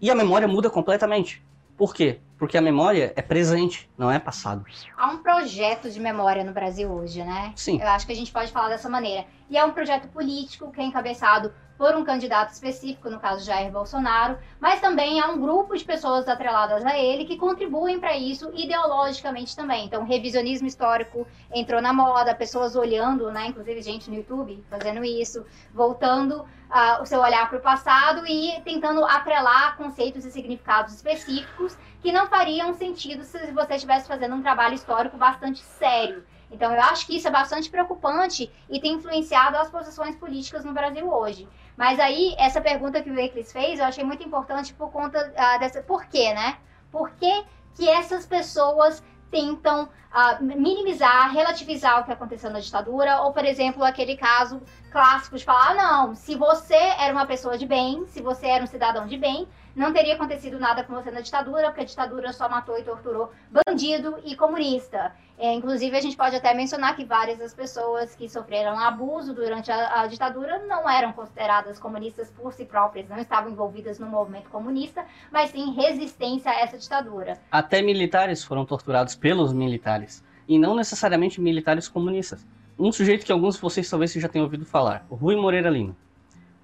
e 0.00 0.10
a 0.10 0.14
memória 0.16 0.48
muda 0.48 0.68
completamente. 0.68 1.40
Por 1.76 1.94
quê? 1.94 2.20
Porque 2.38 2.58
a 2.58 2.62
memória 2.62 3.12
é 3.14 3.22
presente, 3.22 3.88
não 3.96 4.10
é 4.10 4.18
passado. 4.18 4.64
Há 4.96 5.10
um 5.10 5.18
projeto 5.18 5.90
de 5.90 6.00
memória 6.00 6.42
no 6.42 6.52
Brasil 6.52 6.90
hoje, 6.90 7.22
né? 7.22 7.52
Sim. 7.54 7.80
Eu 7.80 7.88
acho 7.88 8.06
que 8.06 8.12
a 8.12 8.16
gente 8.16 8.32
pode 8.32 8.50
falar 8.50 8.68
dessa 8.68 8.88
maneira. 8.88 9.24
e 9.48 9.56
é 9.56 9.64
um 9.64 9.70
projeto 9.70 10.08
político 10.08 10.72
que 10.72 10.80
é 10.80 10.84
encabeçado 10.84 11.52
por 11.82 11.96
um 11.96 12.04
candidato 12.04 12.52
específico, 12.52 13.10
no 13.10 13.18
caso 13.18 13.44
Jair 13.44 13.70
Bolsonaro, 13.70 14.38
mas 14.60 14.80
também 14.80 15.20
há 15.20 15.26
um 15.26 15.40
grupo 15.40 15.76
de 15.76 15.84
pessoas 15.84 16.28
atreladas 16.28 16.84
a 16.86 16.96
ele 16.96 17.24
que 17.24 17.36
contribuem 17.36 17.98
para 17.98 18.16
isso 18.16 18.50
ideologicamente 18.54 19.56
também. 19.56 19.86
Então, 19.86 20.04
revisionismo 20.04 20.68
histórico 20.68 21.26
entrou 21.52 21.82
na 21.82 21.92
moda, 21.92 22.34
pessoas 22.34 22.76
olhando, 22.76 23.32
né, 23.32 23.48
inclusive 23.48 23.82
gente 23.82 24.08
no 24.08 24.16
YouTube 24.16 24.64
fazendo 24.70 25.04
isso, 25.04 25.44
voltando 25.74 26.44
uh, 26.72 27.02
o 27.02 27.06
seu 27.06 27.20
olhar 27.20 27.48
para 27.48 27.58
o 27.58 27.60
passado 27.60 28.26
e 28.26 28.60
tentando 28.64 29.04
atrelar 29.04 29.76
conceitos 29.76 30.24
e 30.24 30.30
significados 30.30 30.94
específicos 30.94 31.76
que 32.00 32.10
não 32.10 32.26
fariam 32.26 32.72
sentido 32.74 33.22
se 33.22 33.38
você 33.52 33.74
estivesse 33.74 34.08
fazendo 34.08 34.34
um 34.34 34.42
trabalho 34.42 34.74
histórico 34.74 35.16
bastante 35.16 35.60
sério. 35.60 36.24
Então, 36.50 36.72
eu 36.72 36.80
acho 36.82 37.06
que 37.06 37.16
isso 37.16 37.28
é 37.28 37.30
bastante 37.30 37.70
preocupante 37.70 38.50
e 38.68 38.80
tem 38.80 38.94
influenciado 38.94 39.56
as 39.56 39.70
posições 39.70 40.16
políticas 40.16 40.64
no 40.64 40.72
Brasil 40.72 41.10
hoje. 41.10 41.48
Mas 41.76 41.98
aí, 41.98 42.34
essa 42.38 42.60
pergunta 42.60 43.02
que 43.02 43.10
o 43.10 43.18
Eclis 43.18 43.52
fez, 43.52 43.78
eu 43.78 43.86
achei 43.86 44.04
muito 44.04 44.22
importante 44.22 44.74
por 44.74 44.90
conta 44.90 45.32
uh, 45.32 45.58
dessa. 45.58 45.82
Por 45.82 46.04
quê, 46.06 46.34
né? 46.34 46.58
Por 46.90 47.10
que, 47.12 47.44
que 47.74 47.88
essas 47.88 48.26
pessoas 48.26 49.02
tentam 49.32 49.84
uh, 49.84 50.44
minimizar, 50.44 51.32
relativizar 51.32 52.00
o 52.00 52.04
que 52.04 52.12
aconteceu 52.12 52.50
na 52.50 52.60
ditadura, 52.60 53.22
ou, 53.22 53.32
por 53.32 53.44
exemplo, 53.44 53.82
aquele 53.82 54.16
caso 54.16 54.62
clássico 54.92 55.36
de 55.38 55.44
falar: 55.44 55.70
ah, 55.70 55.74
não, 55.74 56.14
se 56.14 56.36
você 56.36 56.76
era 56.76 57.12
uma 57.12 57.26
pessoa 57.26 57.56
de 57.56 57.66
bem, 57.66 58.06
se 58.06 58.20
você 58.20 58.46
era 58.46 58.62
um 58.62 58.66
cidadão 58.66 59.06
de 59.06 59.16
bem, 59.16 59.48
não 59.74 59.92
teria 59.92 60.14
acontecido 60.14 60.58
nada 60.58 60.84
com 60.84 60.94
você 60.94 61.10
na 61.10 61.20
ditadura, 61.20 61.68
porque 61.68 61.82
a 61.82 61.84
ditadura 61.84 62.32
só 62.32 62.48
matou 62.48 62.78
e 62.78 62.82
torturou 62.82 63.32
bandido 63.50 64.18
e 64.24 64.36
comunista. 64.36 65.12
É, 65.38 65.52
inclusive, 65.52 65.96
a 65.96 66.00
gente 66.00 66.16
pode 66.16 66.36
até 66.36 66.54
mencionar 66.54 66.94
que 66.94 67.04
várias 67.04 67.38
das 67.38 67.52
pessoas 67.52 68.14
que 68.14 68.28
sofreram 68.28 68.78
abuso 68.78 69.34
durante 69.34 69.72
a, 69.72 70.02
a, 70.02 70.06
ditadura 70.06 70.60
não 70.66 70.88
eram 70.88 71.12
consideradas 71.12 71.78
comunistas 71.78 72.30
por 72.30 72.52
si 72.52 72.64
próprias, 72.64 73.08
não 73.08 73.18
estavam 73.18 73.50
envolvidas 73.50 73.98
no 73.98 74.06
movimento 74.06 74.48
comunista, 74.50 75.04
mas 75.32 75.50
sim 75.50 75.72
resistência 75.72 76.50
a 76.50 76.60
essa 76.60 76.78
ditadura. 76.78 77.40
Até 77.50 77.82
militares 77.82 78.44
foram 78.44 78.64
torturados 78.64 79.16
pelos 79.16 79.52
militares, 79.52 80.22
e 80.46 80.58
não 80.58 80.76
necessariamente 80.76 81.40
militares 81.40 81.88
comunistas. 81.88 82.46
Um 82.78 82.92
sujeito 82.92 83.24
que 83.24 83.32
alguns 83.32 83.56
de 83.56 83.62
vocês 83.62 83.88
talvez 83.88 84.12
já 84.12 84.28
tenham 84.28 84.44
ouvido 84.44 84.64
falar, 84.64 85.04
Rui 85.10 85.34
Moreira 85.34 85.70
Lima. 85.70 85.96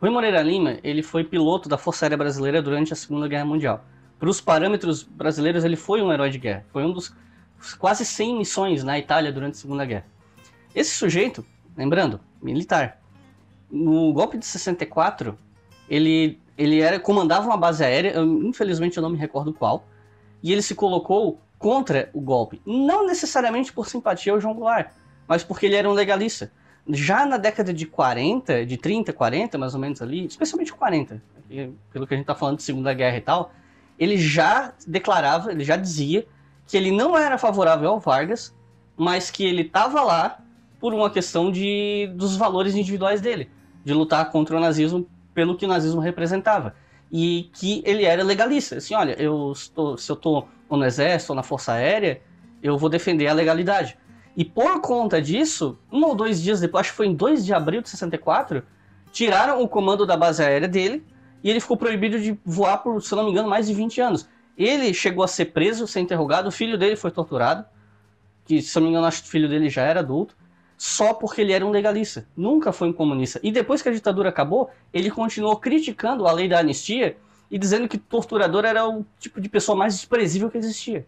Rui 0.01 0.11
Moreira 0.11 0.41
Lima, 0.43 0.79
ele 0.85 1.03
foi 1.03 1.25
piloto 1.25 1.69
da 1.69 1.77
Força 1.77 2.05
Aérea 2.05 2.17
Brasileira 2.17 2.63
durante 2.63 2.93
a 2.93 2.97
Segunda 2.97 3.27
Guerra 3.27 3.45
Mundial. 3.45 3.85
Para 4.17 4.29
os 4.29 4.41
parâmetros 4.41 5.03
brasileiros, 5.03 5.65
ele 5.65 5.75
foi 5.75 6.01
um 6.01 6.13
herói 6.13 6.31
de 6.31 6.39
guerra. 6.39 6.65
Foi 6.73 6.85
um 6.85 6.93
dos 6.93 7.13
quase 7.81 8.05
100 8.05 8.39
missões 8.39 8.85
na 8.85 8.97
Itália 8.97 9.33
durante 9.33 9.55
a 9.55 9.59
Segunda 9.59 9.85
Guerra. 9.85 10.07
Esse 10.73 10.95
sujeito, 10.95 11.45
lembrando, 11.77 12.21
militar, 12.41 13.01
no 13.69 14.13
golpe 14.13 14.39
de 14.39 14.47
64, 14.47 15.37
ele, 15.89 16.41
ele 16.57 16.81
era, 16.81 17.01
comandava 17.01 17.47
uma 17.47 17.57
base 17.57 17.85
aérea, 17.85 18.13
eu, 18.13 18.25
infelizmente 18.45 18.97
eu 18.97 19.03
não 19.03 19.11
me 19.11 19.19
recordo 19.19 19.53
qual, 19.53 19.85
e 20.41 20.53
ele 20.53 20.63
se 20.63 20.77
colocou 20.77 21.41
contra 21.59 22.09
o 22.13 22.21
golpe. 22.21 22.63
Não 22.65 23.05
necessariamente 23.05 23.73
por 23.73 23.89
simpatia 23.89 24.33
ao 24.33 24.41
João 24.41 24.55
Goulart, 24.55 24.93
mas 25.27 25.43
porque 25.43 25.67
ele 25.67 25.75
era 25.75 25.91
um 25.91 25.93
legalista. 25.93 26.53
Já 26.89 27.27
na 27.27 27.37
década 27.37 27.73
de 27.73 27.87
40, 27.87 28.65
de 28.65 28.77
30, 28.77 29.13
40, 29.13 29.59
mais 29.59 29.75
ou 29.75 29.81
menos 29.81 30.01
ali, 30.01 30.27
especialmente 30.27 30.73
40, 30.73 31.23
pelo 31.93 32.07
que 32.07 32.15
a 32.15 32.17
gente 32.17 32.25
está 32.25 32.35
falando 32.35 32.57
de 32.57 32.63
Segunda 32.63 32.95
Guerra 32.95 33.17
e 33.17 33.21
tal, 33.21 33.53
ele 33.99 34.17
já 34.17 34.73
declarava, 34.87 35.51
ele 35.51 35.65
já 35.65 35.77
dizia 35.77 36.27
que 36.67 36.77
ele 36.77 36.91
não 36.91 37.17
era 37.17 37.37
favorável 37.37 37.91
ao 37.91 38.01
Vargas, 38.01 38.55
mas 38.97 39.31
que 39.31 39.45
ele 39.45 39.63
estava 39.63 40.03
lá 40.03 40.39
por 40.81 40.95
uma 40.95 41.11
questão 41.11 41.51
de, 41.51 42.11
dos 42.15 42.37
valores 42.37 42.75
individuais 42.75 43.21
dele, 43.21 43.51
de 43.85 43.93
lutar 43.93 44.31
contra 44.31 44.57
o 44.57 44.61
nazismo 44.61 45.07
pelo 45.35 45.57
que 45.57 45.65
o 45.65 45.69
nazismo 45.69 46.01
representava. 46.01 46.75
E 47.11 47.51
que 47.55 47.83
ele 47.87 48.05
era 48.05 48.23
legalista. 48.23 48.77
Assim, 48.77 48.95
olha, 48.95 49.21
eu 49.21 49.53
estou, 49.53 49.97
se 49.97 50.11
eu 50.11 50.15
estou 50.15 50.49
no 50.71 50.85
exército 50.85 51.33
ou 51.33 51.37
na 51.37 51.43
força 51.43 51.73
aérea, 51.73 52.21
eu 52.63 52.77
vou 52.77 52.89
defender 52.89 53.27
a 53.29 53.33
legalidade. 53.33 53.97
E 54.39 54.45
por 54.45 54.81
conta 54.81 55.21
disso, 55.21 55.77
um 55.91 56.05
ou 56.05 56.15
dois 56.15 56.41
dias 56.41 56.61
depois, 56.61 56.83
acho 56.83 56.91
que 56.93 56.97
foi 56.97 57.09
em 57.09 57.15
2 57.17 57.45
de 57.45 57.53
abril 57.53 57.83
de 57.83 57.89
64, 57.89 58.63
tiraram 59.11 59.61
o 59.61 59.67
comando 59.67 60.07
da 60.07 60.17
base 60.17 60.41
aérea 60.41 60.69
dele 60.69 61.05
e 61.43 61.51
ele 61.51 61.59
ficou 61.59 61.77
proibido 61.77 62.21
de 62.21 62.39
voar 62.45 62.79
por, 62.79 63.03
se 63.03 63.17
não 63.17 63.25
me 63.25 63.33
engano, 63.33 63.49
mais 63.49 63.67
de 63.67 63.75
20 63.75 64.01
anos. 64.01 64.29
Ele 64.57 64.95
chegou 64.95 65.25
a 65.25 65.27
ser 65.27 65.47
preso, 65.47 65.89
ser 65.89 65.99
interrogado, 65.99 66.47
o 66.47 66.53
filho 66.53 66.79
dele 66.79 66.95
foi 66.95 67.11
torturado, 67.11 67.65
que 68.45 68.63
se 68.63 68.77
não 68.77 68.85
me 68.85 68.91
engano 68.91 69.07
acho 69.09 69.23
que 69.23 69.29
o 69.29 69.31
filho 69.33 69.49
dele 69.49 69.69
já 69.69 69.83
era 69.83 69.99
adulto, 69.99 70.37
só 70.77 71.13
porque 71.15 71.41
ele 71.41 71.53
era 71.53 71.67
um 71.67 71.71
legalista, 71.71 72.25
nunca 72.37 72.71
foi 72.71 72.91
um 72.91 72.93
comunista. 72.93 73.41
E 73.43 73.51
depois 73.51 73.83
que 73.83 73.89
a 73.89 73.93
ditadura 73.93 74.29
acabou, 74.29 74.71
ele 74.93 75.11
continuou 75.11 75.57
criticando 75.57 76.29
a 76.29 76.33
lei 76.33 76.47
da 76.47 76.61
anistia 76.61 77.17
e 77.51 77.59
dizendo 77.59 77.89
que 77.89 77.99
torturador 77.99 78.65
era 78.65 78.89
o 78.89 79.05
tipo 79.19 79.41
de 79.41 79.49
pessoa 79.49 79.77
mais 79.77 79.97
desprezível 79.97 80.49
que 80.49 80.59
existia. 80.59 81.05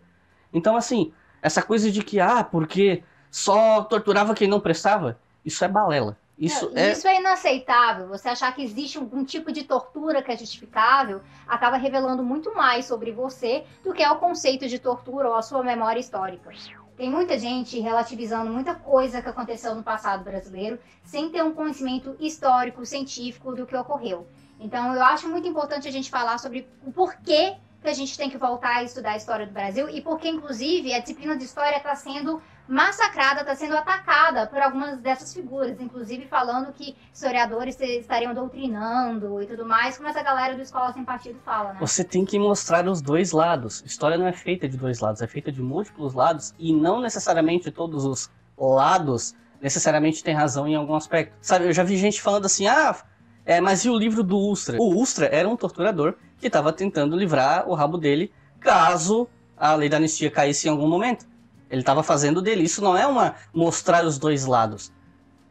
Então 0.53 0.77
assim, 0.77 1.13
essa 1.41 1.63
coisa 1.63 1.93
de 1.93 2.03
que, 2.03 2.19
ah, 2.19 2.43
porque 2.43 3.05
só 3.31 3.83
torturava 3.83 4.35
quem 4.35 4.49
não 4.49 4.61
prestava, 4.61 5.19
isso 5.45 5.65
é 5.65 5.69
balela. 5.69 6.17
Isso 6.41 6.73
é... 6.75 6.93
isso 6.93 7.07
é 7.07 7.21
inaceitável. 7.21 8.09
Você 8.09 8.31
achar 8.31 8.55
que 8.55 8.63
existe 8.63 8.97
algum 8.97 9.23
tipo 9.23 9.53
de 9.53 9.63
tortura 9.63 10.23
que 10.23 10.33
é 10.33 10.37
justificável 10.37 11.21
acaba 11.47 11.77
revelando 11.77 12.23
muito 12.23 12.55
mais 12.55 12.87
sobre 12.87 13.13
você 13.13 13.65
do 13.85 13.93
que 13.93 14.03
é 14.03 14.11
o 14.11 14.17
conceito 14.17 14.67
de 14.67 14.79
tortura 14.79 15.29
ou 15.29 15.35
a 15.35 15.43
sua 15.43 15.63
memória 15.63 16.01
histórica. 16.01 16.51
Tem 16.97 17.11
muita 17.11 17.39
gente 17.39 17.79
relativizando 17.79 18.51
muita 18.51 18.75
coisa 18.75 19.21
que 19.21 19.29
aconteceu 19.29 19.75
no 19.75 19.83
passado 19.83 20.25
brasileiro 20.25 20.79
sem 21.03 21.29
ter 21.29 21.43
um 21.43 21.53
conhecimento 21.53 22.17
histórico, 22.19 22.87
científico 22.87 23.55
do 23.55 23.67
que 23.67 23.77
ocorreu. 23.77 24.27
Então, 24.59 24.95
eu 24.95 25.03
acho 25.03 25.29
muito 25.29 25.49
importante 25.49 25.89
a 25.89 25.91
gente 25.91 26.11
falar 26.11 26.39
sobre 26.39 26.69
o 26.85 26.93
porquê 26.93 27.57
que 27.83 27.89
a 27.89 27.95
gente 27.95 28.17
tem 28.17 28.29
que 28.29 28.37
voltar 28.37 28.77
a 28.77 28.83
estudar 28.83 29.13
a 29.13 29.17
história 29.17 29.47
do 29.47 29.53
Brasil 29.53 29.89
e 29.89 30.03
porque, 30.03 30.29
inclusive, 30.29 30.93
a 30.93 30.99
disciplina 30.99 31.37
de 31.37 31.45
história 31.45 31.79
está 31.79 31.95
sendo 31.95 32.43
massacrada, 32.71 33.41
está 33.41 33.55
sendo 33.57 33.77
atacada 33.77 34.47
por 34.47 34.61
algumas 34.61 35.01
dessas 35.01 35.35
figuras, 35.35 35.81
inclusive 35.81 36.27
falando 36.27 36.73
que 36.73 36.97
historiadores 37.13 37.79
estariam 37.81 38.33
doutrinando 38.33 39.43
e 39.43 39.47
tudo 39.47 39.67
mais, 39.67 39.97
como 39.97 40.09
essa 40.09 40.23
galera 40.23 40.55
do 40.55 40.63
Escola 40.63 40.93
Sem 40.93 41.05
Partido 41.05 41.39
fala, 41.45 41.73
né? 41.73 41.79
Você 41.81 42.05
tem 42.05 42.25
que 42.25 42.39
mostrar 42.39 42.87
os 42.87 43.03
dois 43.03 43.33
lados. 43.33 43.83
História 43.85 44.17
não 44.17 44.27
é 44.27 44.33
feita 44.33 44.69
de 44.69 44.77
dois 44.77 45.01
lados, 45.01 45.21
é 45.21 45.27
feita 45.27 45.51
de 45.51 45.61
múltiplos 45.61 46.15
lados 46.15 46.55
e 46.59 46.73
não 46.73 47.01
necessariamente 47.01 47.73
todos 47.73 48.05
os 48.05 48.31
lados 48.57 49.35
necessariamente 49.61 50.23
têm 50.23 50.35
razão 50.35 50.69
em 50.69 50.77
algum 50.77 50.95
aspecto. 50.95 51.37
Sabe, 51.41 51.67
eu 51.67 51.73
já 51.73 51.83
vi 51.83 51.97
gente 51.97 52.23
falando 52.23 52.47
assim, 52.47 52.69
ah, 52.69 52.97
é, 53.45 53.61
mas 53.61 53.85
e 53.85 53.91
o 53.91 53.99
livro 53.99 54.23
do 54.23 54.39
Ustra? 54.39 54.77
O 54.79 54.97
Ustra 54.97 55.27
era 55.27 55.49
um 55.49 55.57
torturador 55.57 56.15
que 56.39 56.47
estava 56.47 56.73
tentando 56.73 57.17
livrar 57.17 57.69
o 57.69 57.75
rabo 57.75 57.99
dele 57.99 58.33
caso 58.61 59.29
a 59.57 59.75
lei 59.75 59.89
da 59.89 59.97
anistia 59.97 60.31
caísse 60.31 60.69
em 60.69 60.71
algum 60.71 60.89
momento. 60.89 61.27
Ele 61.71 61.83
estava 61.83 62.03
fazendo 62.03 62.43
dele. 62.43 62.65
Isso 62.65 62.83
não 62.83 62.97
é 62.97 63.07
uma 63.07 63.37
mostrar 63.55 64.05
os 64.05 64.19
dois 64.19 64.45
lados. 64.45 64.93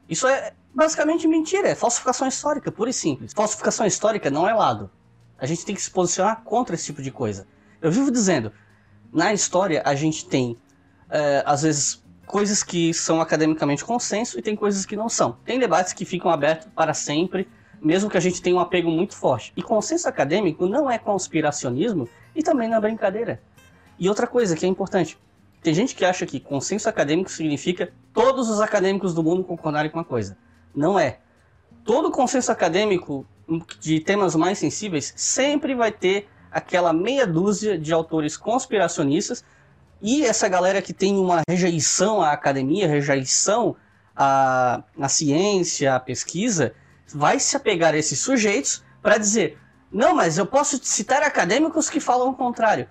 Isso 0.08 0.28
é 0.28 0.54
basicamente 0.74 1.28
mentira, 1.28 1.70
é 1.70 1.76
falsificação 1.76 2.28
histórica, 2.28 2.72
pura 2.72 2.90
e 2.90 2.94
simples. 2.94 3.34
Falsificação 3.34 3.86
histórica 3.86 4.30
não 4.30 4.48
é 4.48 4.54
lado. 4.54 4.92
A 5.38 5.46
gente 5.46 5.66
tem 5.66 5.74
que 5.74 5.82
se 5.82 5.90
posicionar 5.90 6.42
contra 6.44 6.76
esse 6.76 6.86
tipo 6.86 7.02
de 7.02 7.12
coisa. 7.12 7.48
Eu 7.82 7.92
vivo 7.92 8.12
dizendo, 8.12 8.52
na 9.12 9.34
história 9.34 9.82
a 9.86 9.96
gente 9.96 10.28
tem, 10.28 10.58
é, 11.10 11.44
às 11.46 11.62
vezes, 11.62 12.04
coisas 12.26 12.62
que 12.64 12.94
são 12.94 13.22
academicamente 13.22 13.86
consenso 13.86 14.38
e 14.38 14.42
tem 14.42 14.56
coisas 14.56 14.86
que 14.86 14.96
não 14.96 15.08
são. 15.08 15.38
Tem 15.46 15.58
debates 15.58 15.94
que 15.94 16.06
ficam 16.06 16.30
abertos 16.30 16.68
para 16.76 16.94
sempre, 16.94 17.48
mesmo 17.82 18.10
que 18.10 18.18
a 18.18 18.22
gente 18.22 18.42
tenha 18.42 18.56
um 18.56 18.60
apego 18.60 18.92
muito 18.92 19.16
forte. 19.16 19.54
E 19.56 19.64
consenso 19.64 20.08
acadêmico 20.08 20.68
não 20.68 20.92
é 20.92 20.98
conspiracionismo 20.98 22.10
e 22.36 22.44
também 22.44 22.68
não 22.68 22.78
é 22.78 22.82
brincadeira. 22.82 23.42
E 23.98 24.08
outra 24.10 24.28
coisa 24.28 24.56
que 24.56 24.66
é 24.66 24.70
importante, 24.70 25.18
tem 25.62 25.74
gente 25.74 25.94
que 25.94 26.06
acha 26.06 26.26
que 26.26 26.40
consenso 26.40 26.88
acadêmico 26.88 27.30
significa 27.30 27.92
todos 28.14 28.50
os 28.50 28.62
acadêmicos 28.62 29.14
do 29.14 29.24
mundo 29.24 29.44
concordarem 29.44 29.92
com 29.92 29.98
uma 29.98 30.06
coisa. 30.06 30.38
Não 30.74 30.98
é. 30.98 31.20
Todo 31.84 32.12
consenso 32.12 32.52
acadêmico 32.52 33.26
de 33.80 34.00
temas 34.00 34.36
mais 34.36 34.58
sensíveis 34.58 35.14
sempre 35.16 35.76
vai 35.76 35.92
ter 35.92 36.30
aquela 36.52 36.94
meia 36.94 37.28
dúzia 37.28 37.78
de 37.78 37.92
autores 37.92 38.38
conspiracionistas 38.38 39.44
e 40.02 40.24
essa 40.24 40.48
galera 40.48 40.82
que 40.82 40.94
tem 40.94 41.18
uma 41.18 41.42
rejeição 41.50 42.22
à 42.22 42.32
academia, 42.32 42.88
rejeição 42.88 43.76
à, 44.16 44.82
à 45.00 45.10
ciência, 45.10 45.96
à 45.96 46.00
pesquisa, 46.00 46.74
vai 47.14 47.40
se 47.40 47.58
apegar 47.58 47.94
a 47.94 47.98
esses 47.98 48.20
sujeitos 48.20 48.84
para 49.02 49.18
dizer: 49.18 49.58
não, 49.92 50.16
mas 50.16 50.38
eu 50.38 50.46
posso 50.46 50.80
citar 50.82 51.22
acadêmicos 51.22 51.90
que 51.90 52.00
falam 52.00 52.30
o 52.30 52.34
contrário 52.34 52.88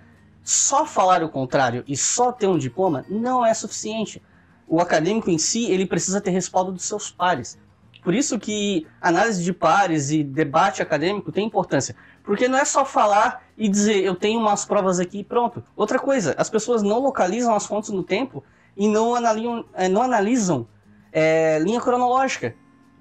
só 0.49 0.83
falar 0.83 1.23
o 1.23 1.29
contrário 1.29 1.83
e 1.87 1.95
só 1.95 2.31
ter 2.31 2.47
um 2.47 2.57
diploma 2.57 3.05
não 3.07 3.45
é 3.45 3.53
suficiente. 3.53 4.19
O 4.67 4.81
acadêmico 4.81 5.29
em 5.29 5.37
si, 5.37 5.69
ele 5.69 5.85
precisa 5.85 6.19
ter 6.19 6.31
respaldo 6.31 6.71
dos 6.71 6.85
seus 6.85 7.11
pares. 7.11 7.55
Por 8.03 8.15
isso 8.15 8.39
que 8.39 8.87
análise 8.99 9.43
de 9.43 9.53
pares 9.53 10.09
e 10.09 10.23
debate 10.23 10.81
acadêmico 10.81 11.31
tem 11.31 11.45
importância. 11.45 11.95
Porque 12.23 12.47
não 12.47 12.57
é 12.57 12.65
só 12.65 12.83
falar 12.83 13.43
e 13.55 13.69
dizer, 13.69 14.03
eu 14.03 14.15
tenho 14.15 14.39
umas 14.39 14.65
provas 14.65 14.99
aqui 14.99 15.19
e 15.19 15.23
pronto. 15.23 15.63
Outra 15.75 15.99
coisa, 15.99 16.33
as 16.35 16.49
pessoas 16.49 16.81
não 16.81 16.97
localizam 16.97 17.53
as 17.53 17.67
fontes 17.67 17.91
no 17.91 18.01
tempo 18.01 18.43
e 18.75 18.87
não 18.87 19.13
analisam, 19.13 19.65
eh, 19.75 19.87
não 19.87 20.01
analisam 20.01 20.67
é, 21.11 21.59
linha 21.59 21.79
cronológica. 21.79 22.55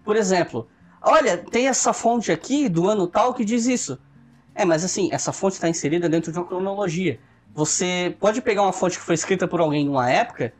Por 0.04 0.16
exemplo, 0.16 0.68
olha, 1.00 1.38
tem 1.38 1.66
essa 1.66 1.94
fonte 1.94 2.30
aqui 2.30 2.68
do 2.68 2.90
ano 2.90 3.06
tal 3.06 3.32
que 3.32 3.42
diz 3.42 3.64
isso. 3.64 3.98
É, 4.54 4.66
mas 4.66 4.84
assim, 4.84 5.08
essa 5.12 5.32
fonte 5.32 5.54
está 5.54 5.66
inserida 5.66 6.10
dentro 6.10 6.30
de 6.30 6.38
uma 6.38 6.44
cronologia. 6.44 7.18
Você 7.54 8.16
pode 8.20 8.40
pegar 8.40 8.62
uma 8.62 8.72
fonte 8.72 8.98
que 8.98 9.04
foi 9.04 9.14
escrita 9.14 9.48
por 9.48 9.60
alguém 9.60 9.84
numa 9.84 10.10
época 10.10 10.52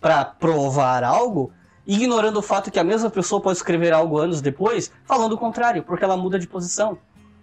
para 0.00 0.24
provar 0.24 1.04
algo, 1.04 1.52
ignorando 1.86 2.38
o 2.38 2.42
fato 2.42 2.70
que 2.70 2.78
a 2.78 2.84
mesma 2.84 3.10
pessoa 3.10 3.40
pode 3.40 3.58
escrever 3.58 3.92
algo 3.92 4.18
anos 4.18 4.40
depois, 4.40 4.90
falando 5.04 5.32
o 5.32 5.38
contrário, 5.38 5.82
porque 5.82 6.04
ela 6.04 6.16
muda 6.16 6.38
de 6.38 6.46
posição. 6.46 6.98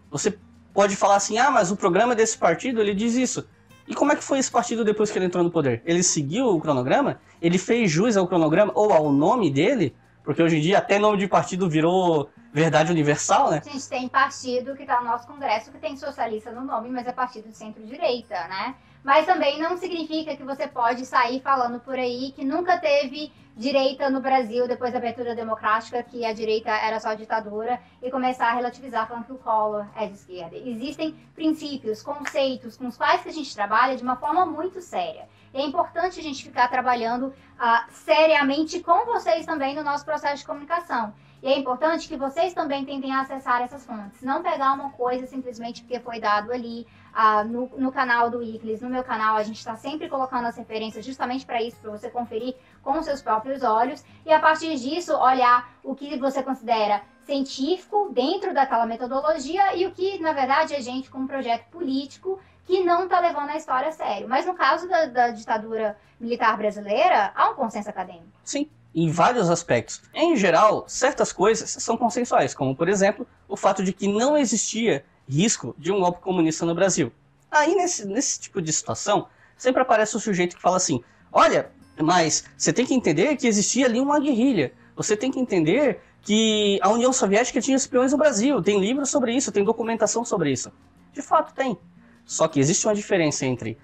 Você 0.09 0.37
pode 0.73 0.95
falar 0.95 1.17
assim: 1.17 1.37
"Ah, 1.37 1.51
mas 1.51 1.71
o 1.71 1.75
programa 1.75 2.15
desse 2.15 2.37
partido, 2.37 2.81
ele 2.81 2.93
diz 2.93 3.15
isso". 3.15 3.47
E 3.87 3.93
como 3.93 4.11
é 4.11 4.15
que 4.15 4.23
foi 4.23 4.39
esse 4.39 4.49
partido 4.49 4.83
depois 4.83 5.11
que 5.11 5.17
ele 5.17 5.25
entrou 5.25 5.43
no 5.43 5.51
poder? 5.51 5.81
Ele 5.85 6.01
seguiu 6.01 6.47
o 6.47 6.59
cronograma? 6.59 7.19
Ele 7.41 7.57
fez 7.57 7.91
jus 7.91 8.15
ao 8.15 8.27
cronograma 8.27 8.71
ou 8.75 8.93
ao 8.93 9.11
nome 9.11 9.51
dele? 9.51 9.95
Porque 10.23 10.41
hoje 10.41 10.57
em 10.57 10.61
dia 10.61 10.77
até 10.77 10.97
nome 10.97 11.17
de 11.17 11.27
partido 11.27 11.69
virou 11.69 12.29
verdade 12.53 12.91
universal, 12.91 13.51
né? 13.51 13.61
A 13.65 13.69
gente 13.69 13.89
tem 13.89 14.07
partido 14.07 14.73
que 14.75 14.83
está 14.83 15.01
no 15.01 15.07
nosso 15.07 15.27
Congresso 15.27 15.71
que 15.71 15.79
tem 15.79 15.97
socialista 15.97 16.51
no 16.51 16.63
nome, 16.63 16.89
mas 16.89 17.05
é 17.07 17.11
partido 17.11 17.49
de 17.49 17.57
centro-direita, 17.57 18.35
né? 18.47 18.75
Mas 19.03 19.25
também 19.25 19.59
não 19.59 19.77
significa 19.77 20.35
que 20.35 20.43
você 20.43 20.65
pode 20.65 21.05
sair 21.05 21.41
falando 21.41 21.79
por 21.79 21.95
aí 21.95 22.31
que 22.31 22.45
nunca 22.45 22.77
teve 22.77 23.31
direita 23.55 24.09
no 24.09 24.19
Brasil 24.19 24.67
depois 24.67 24.91
da 24.91 24.97
abertura 24.97 25.35
democrática, 25.35 26.01
que 26.01 26.25
a 26.25 26.33
direita 26.33 26.71
era 26.71 26.99
só 26.99 27.13
ditadura, 27.13 27.79
e 28.01 28.09
começar 28.09 28.47
a 28.47 28.53
relativizar 28.53 29.07
falando 29.07 29.25
que 29.25 29.33
o 29.33 29.37
Collor 29.37 29.85
é 29.95 30.07
de 30.07 30.13
esquerda. 30.13 30.55
Existem 30.55 31.13
princípios, 31.35 32.01
conceitos 32.01 32.77
com 32.77 32.87
os 32.87 32.97
quais 32.97 33.21
que 33.21 33.29
a 33.29 33.33
gente 33.33 33.53
trabalha 33.53 33.95
de 33.95 34.03
uma 34.03 34.15
forma 34.15 34.45
muito 34.45 34.81
séria. 34.81 35.27
E 35.53 35.61
é 35.61 35.65
importante 35.65 36.19
a 36.19 36.23
gente 36.23 36.43
ficar 36.43 36.67
trabalhando 36.67 37.27
uh, 37.27 37.91
seriamente 37.91 38.79
com 38.79 39.05
vocês 39.05 39.45
também 39.45 39.75
no 39.75 39.83
nosso 39.83 40.03
processo 40.03 40.37
de 40.37 40.45
comunicação. 40.45 41.13
E 41.43 41.47
é 41.47 41.59
importante 41.59 42.07
que 42.07 42.15
vocês 42.15 42.53
também 42.53 42.85
tentem 42.85 43.13
acessar 43.13 43.61
essas 43.61 43.85
fontes. 43.85 44.21
Não 44.21 44.41
pegar 44.41 44.73
uma 44.73 44.91
coisa 44.91 45.27
simplesmente 45.27 45.81
porque 45.81 45.99
foi 45.99 46.19
dado 46.19 46.51
ali 46.53 46.87
ah, 47.13 47.43
no, 47.43 47.69
no, 47.77 47.91
canal 47.91 48.29
do 48.29 48.41
Iclis, 48.41 48.81
no 48.81 48.89
meu 48.89 49.03
canal. 49.03 49.35
A 49.35 49.43
gente 49.43 49.57
está 49.57 49.75
sempre 49.75 50.09
colocando 50.09 50.45
as 50.47 50.57
referências 50.57 51.05
justamente 51.05 51.45
para 51.45 51.61
isso, 51.61 51.77
para 51.77 51.91
você 51.91 52.09
conferir 52.09 52.55
com 52.81 53.01
seus 53.03 53.21
próprios 53.21 53.61
olhos. 53.63 54.03
E 54.25 54.33
a 54.33 54.39
partir 54.39 54.75
disso, 54.75 55.13
olhar 55.15 55.71
o 55.83 55.95
que 55.95 56.17
você 56.17 56.41
considera 56.41 57.01
científico 57.25 58.09
dentro 58.11 58.53
daquela 58.53 58.85
metodologia 58.85 59.75
e 59.75 59.85
o 59.85 59.91
que, 59.91 60.19
na 60.19 60.33
verdade, 60.33 60.73
é 60.73 60.81
gente 60.81 61.09
com 61.09 61.19
um 61.19 61.27
projeto 61.27 61.69
político 61.69 62.39
que 62.65 62.83
não 62.83 63.03
está 63.05 63.19
levando 63.19 63.49
a 63.49 63.57
história 63.57 63.89
a 63.89 63.91
sério. 63.91 64.27
Mas 64.27 64.45
no 64.45 64.53
caso 64.53 64.87
da, 64.87 65.05
da 65.05 65.29
ditadura 65.29 65.97
militar 66.19 66.57
brasileira, 66.57 67.31
há 67.35 67.49
um 67.49 67.55
consenso 67.55 67.89
acadêmico. 67.89 68.27
Sim 68.43 68.69
em 68.95 69.09
vários 69.09 69.49
aspectos. 69.49 70.01
Em 70.13 70.35
geral, 70.35 70.85
certas 70.87 71.33
coisas 71.33 71.69
são 71.69 71.97
consensuais, 71.97 72.53
como 72.53 72.75
por 72.75 72.87
exemplo, 72.87 73.27
o 73.47 73.57
fato 73.57 73.83
de 73.83 73.91
que 73.91 74.07
não 74.07 74.37
existia 74.37 75.03
risco 75.27 75.75
de 75.77 75.91
um 75.91 75.99
golpe 75.99 76.19
comunista 76.21 76.65
no 76.65 76.75
Brasil. 76.75 77.11
Aí 77.49 77.75
nesse, 77.75 78.05
nesse 78.05 78.39
tipo 78.39 78.61
de 78.61 78.71
situação, 78.71 79.27
sempre 79.57 79.81
aparece 79.81 80.15
o 80.15 80.19
sujeito 80.19 80.55
que 80.55 80.61
fala 80.61 80.77
assim: 80.77 81.03
olha, 81.31 81.71
mas 82.01 82.45
você 82.57 82.73
tem 82.73 82.85
que 82.85 82.93
entender 82.93 83.35
que 83.35 83.47
existia 83.47 83.85
ali 83.85 83.99
uma 83.99 84.19
guerrilha. 84.19 84.73
Você 84.95 85.15
tem 85.15 85.31
que 85.31 85.39
entender 85.39 85.99
que 86.21 86.79
a 86.81 86.89
União 86.89 87.11
Soviética 87.11 87.61
tinha 87.61 87.75
espiões 87.75 88.11
no 88.11 88.17
Brasil. 88.17 88.61
Tem 88.61 88.79
livros 88.79 89.09
sobre 89.09 89.35
isso, 89.35 89.51
tem 89.51 89.63
documentação 89.63 90.23
sobre 90.23 90.51
isso. 90.51 90.71
De 91.11 91.21
fato, 91.21 91.53
tem. 91.53 91.77
Só 92.25 92.47
que 92.47 92.59
existe 92.59 92.87
uma 92.87 92.95
diferença 92.95 93.45
entre 93.45 93.77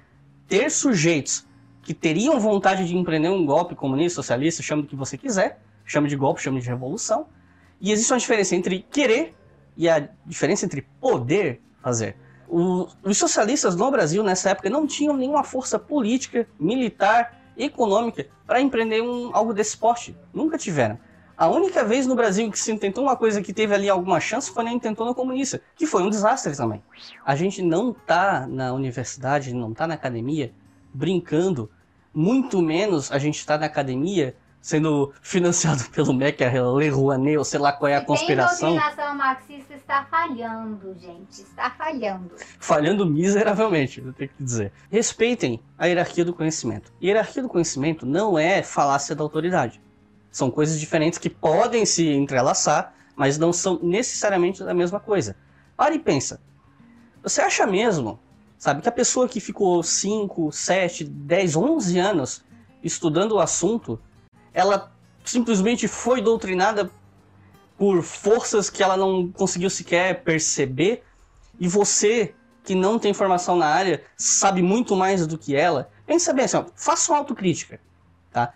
ter 0.48 0.72
sujeitos 0.72 1.46
que 1.84 1.93
teriam 1.93 2.39
vontade 2.39 2.88
de 2.88 2.96
empreender 2.96 3.29
um 3.29 3.46
golpe 3.46 3.75
comunista, 3.75 4.15
socialista, 4.15 4.63
chame 4.63 4.84
do 4.84 4.88
que 4.88 4.96
você 4.96 5.17
quiser, 5.17 5.62
chame 5.86 6.08
de 6.08 6.15
golpe, 6.15 6.41
chame 6.41 6.62
de 6.62 6.67
revolução. 6.67 7.27
E 7.81 7.91
existe 7.91 8.12
uma 8.12 8.19
diferença 8.19 8.55
entre 8.55 8.86
querer 8.91 9.34
e 9.80 9.88
a 9.88 10.10
diferença 10.26 10.66
entre 10.66 10.82
poder 11.00 11.62
fazer. 11.82 12.18
O, 12.50 12.86
os 13.02 13.18
socialistas 13.18 13.78
no 13.78 13.90
Brasil, 13.90 14.22
nessa 14.22 14.50
época, 14.50 14.70
não 14.70 14.86
tinham 14.86 15.16
nenhuma 15.16 15.42
força 15.42 15.80
política, 15.80 16.46
militar, 16.60 17.40
econômica 17.58 18.28
para 18.46 18.60
empreender 18.60 19.02
um, 19.02 19.34
algo 19.34 19.54
desse 19.54 19.78
porte. 19.78 20.18
Nunca 20.34 20.58
tiveram. 20.58 21.00
A 21.38 21.48
única 21.48 21.86
vez 21.86 22.06
no 22.06 22.16
Brasil 22.16 22.52
que 22.52 22.60
se 22.60 22.78
tentou 22.78 23.06
uma 23.06 23.16
coisa 23.16 23.42
que 23.42 23.54
teve 23.54 23.74
ali 23.74 23.88
alguma 23.88 24.20
chance 24.20 24.52
foi 24.52 24.66
na 24.66 24.74
intentona 24.74 25.14
comunista, 25.14 25.62
que 25.78 25.86
foi 25.86 26.04
um 26.04 26.10
desastre 26.10 26.54
também. 26.58 26.84
A 27.26 27.34
gente 27.34 27.62
não 27.62 27.94
tá 27.94 28.46
na 28.46 28.74
universidade, 28.74 29.54
não 29.54 29.74
tá 29.74 29.88
na 29.88 29.94
academia 29.94 30.52
brincando 30.94 31.72
muito 32.14 32.62
menos 32.62 33.12
a 33.12 33.18
gente 33.18 33.38
está 33.38 33.58
na 33.58 33.68
academia 33.68 34.36
sendo 34.62 35.13
financiado 35.22 35.84
pelo 35.91 36.13
MEC, 36.13 36.43
a 36.43 36.72
Lei 36.72 36.89
Rouanet, 36.89 37.38
ou 37.38 37.43
sei 37.43 37.60
lá 37.60 37.72
qual 37.72 37.89
é 37.89 37.95
a 37.95 38.02
conspiração. 38.02 38.69
A 38.69 38.82
doutrinação 38.82 39.15
marxista 39.15 39.74
está 39.74 40.06
falhando, 40.06 40.95
gente. 41.00 41.41
Está 41.41 41.69
falhando. 41.72 42.32
Falhando 42.60 43.06
miseravelmente, 43.06 44.02
eu 44.02 44.13
tenho 44.13 44.30
que 44.30 44.43
dizer. 44.43 44.72
Respeitem 44.91 45.62
a 45.78 45.86
hierarquia 45.86 46.26
do 46.26 46.34
conhecimento. 46.34 46.91
hierarquia 47.02 47.41
do 47.41 47.50
conhecimento 47.50 48.06
não 48.06 48.38
é 48.38 48.62
falácia 48.62 49.15
da 49.15 49.24
autoridade. 49.24 49.82
São 50.32 50.52
coisas 50.52 50.80
diferentes 50.80 51.17
que 51.17 51.30
podem 51.30 51.86
se 51.86 52.08
entrelaçar, 52.08 52.93
mas 53.15 53.38
não 53.38 53.52
são 53.52 53.80
necessariamente 53.82 54.62
a 54.63 54.74
mesma 54.74 55.00
coisa. 55.00 55.36
Para 55.76 55.95
e 55.95 56.00
pensa. 56.00 56.41
Você 57.24 57.41
acha 57.41 57.65
mesmo 57.65 58.19
Sabe? 58.60 58.82
Que 58.82 58.89
a 58.89 58.91
pessoa 58.91 59.28
que 59.30 59.39
ficou 59.39 59.82
5, 59.82 60.52
7, 60.52 61.06
10, 61.06 61.56
11 61.56 61.98
anos 61.98 62.43
estudando 62.84 63.32
o 63.32 63.39
assunto, 63.39 63.98
ela 64.60 64.91
simplesmente 65.24 65.88
foi 65.88 66.22
doutrinada 66.22 66.91
por 67.78 68.04
forças 68.04 68.69
que 68.69 68.84
ela 68.84 68.98
não 68.98 69.32
conseguiu 69.32 69.69
sequer 69.69 70.22
perceber, 70.24 71.04
e 71.60 71.67
você, 71.67 72.34
que 72.63 72.76
não 72.76 73.00
tem 73.00 73.13
formação 73.13 73.56
na 73.56 73.67
área, 73.67 74.04
sabe 74.17 74.62
muito 74.62 74.95
mais 74.95 75.26
do 75.26 75.38
que 75.38 75.56
ela. 75.56 75.89
Pensa 76.06 76.34
bem 76.34 76.45
assim, 76.45 76.58
ó, 76.58 76.65
faça 76.76 77.12
uma 77.12 77.19
autocrítica, 77.19 77.80
tá? 78.32 78.54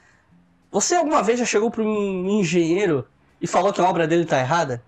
Você 0.72 0.96
alguma 0.96 1.24
vez 1.24 1.40
já 1.40 1.46
chegou 1.46 1.72
para 1.72 1.84
um 1.84 2.30
engenheiro 2.30 3.08
e 3.40 3.48
falou 3.48 3.72
que 3.72 3.80
a 3.80 3.88
obra 3.88 4.08
dele 4.08 4.24
está 4.24 4.40
errada? 4.40 4.84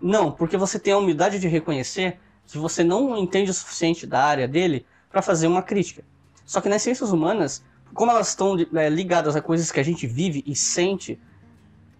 Não, 0.00 0.32
porque 0.32 0.56
você 0.56 0.78
tem 0.78 0.92
a 0.92 0.98
humildade 0.98 1.38
de 1.38 1.48
reconhecer 1.48 2.18
que 2.46 2.58
você 2.58 2.82
não 2.82 3.16
entende 3.16 3.50
o 3.50 3.54
suficiente 3.54 4.06
da 4.06 4.22
área 4.24 4.48
dele 4.48 4.86
para 5.10 5.22
fazer 5.22 5.46
uma 5.46 5.62
crítica. 5.62 6.04
Só 6.44 6.60
que 6.60 6.68
nas 6.68 6.82
ciências 6.82 7.10
humanas, 7.10 7.62
como 7.96 8.10
elas 8.12 8.28
estão 8.28 8.56
é, 8.74 8.88
ligadas 8.88 9.34
a 9.34 9.40
coisas 9.40 9.72
que 9.72 9.80
a 9.80 9.82
gente 9.82 10.06
vive 10.06 10.44
e 10.46 10.54
sente, 10.54 11.18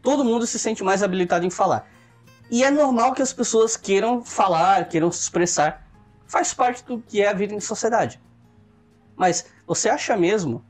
todo 0.03 0.25
mundo 0.25 0.47
se 0.47 0.59
sente 0.59 0.85
mais 0.85 1.03
habilitado 1.03 1.45
em 1.45 1.51
falar. 1.51 1.89
E 2.51 2.63
é 2.63 2.71
normal 2.71 3.13
que 3.15 3.23
as 3.23 3.33
pessoas 3.33 3.77
queiram 3.77 4.23
falar, 4.23 4.89
queiram 4.89 5.11
se 5.11 5.23
expressar. 5.23 5.85
Faz 6.27 6.53
parte 6.55 6.85
do 6.85 7.01
que 7.01 7.23
é 7.23 7.29
a 7.29 7.33
vida 7.33 7.55
em 7.55 7.61
sociedade. 7.61 8.21
Mas 9.17 9.47
você 9.67 9.89
acha 9.89 10.17
mesmo 10.17 10.63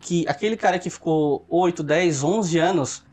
que 0.00 0.26
aquele 0.26 0.56
cara 0.56 0.78
que 0.78 0.90
ficou 0.90 1.44
8, 1.48 1.82
10, 1.82 2.24
11 2.24 2.58
anos, 2.58 3.04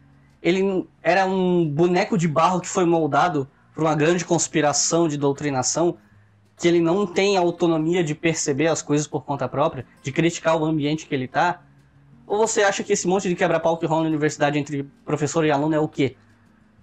ele 0.42 0.88
era 1.04 1.26
um 1.26 1.68
boneco 1.68 2.18
de 2.18 2.28
barro 2.28 2.62
que 2.62 2.68
foi 2.68 2.86
moldado 2.86 3.48
por 3.76 3.84
uma 3.84 3.96
grande 3.96 4.24
conspiração 4.24 5.08
de 5.08 5.18
doutrinação, 5.18 5.98
que 6.62 6.68
ele 6.68 6.80
não 6.80 7.08
tem 7.08 7.38
autonomia 7.38 8.04
de 8.04 8.14
perceber 8.14 8.68
as 8.68 8.84
coisas 8.84 9.08
por 9.08 9.26
conta 9.26 9.50
própria, 9.50 9.84
de 10.04 10.12
criticar 10.12 10.56
o 10.56 10.64
ambiente 10.64 11.08
que 11.08 11.16
ele 11.16 11.26
está? 11.26 11.64
Ou 12.28 12.38
você 12.38 12.62
acha 12.62 12.84
que 12.84 12.94
esse 12.94 13.08
monte 13.08 13.28
de 13.28 13.36
quebra-pau 13.36 13.78
que 13.78 13.86
rola 13.88 14.04
na 14.04 14.10
universidade 14.10 14.60
entre 14.60 14.84
professor 15.04 15.44
e 15.44 15.50
aluno 15.50 15.74
é 15.74 15.80
o 15.80 15.88
quê? 15.88 16.16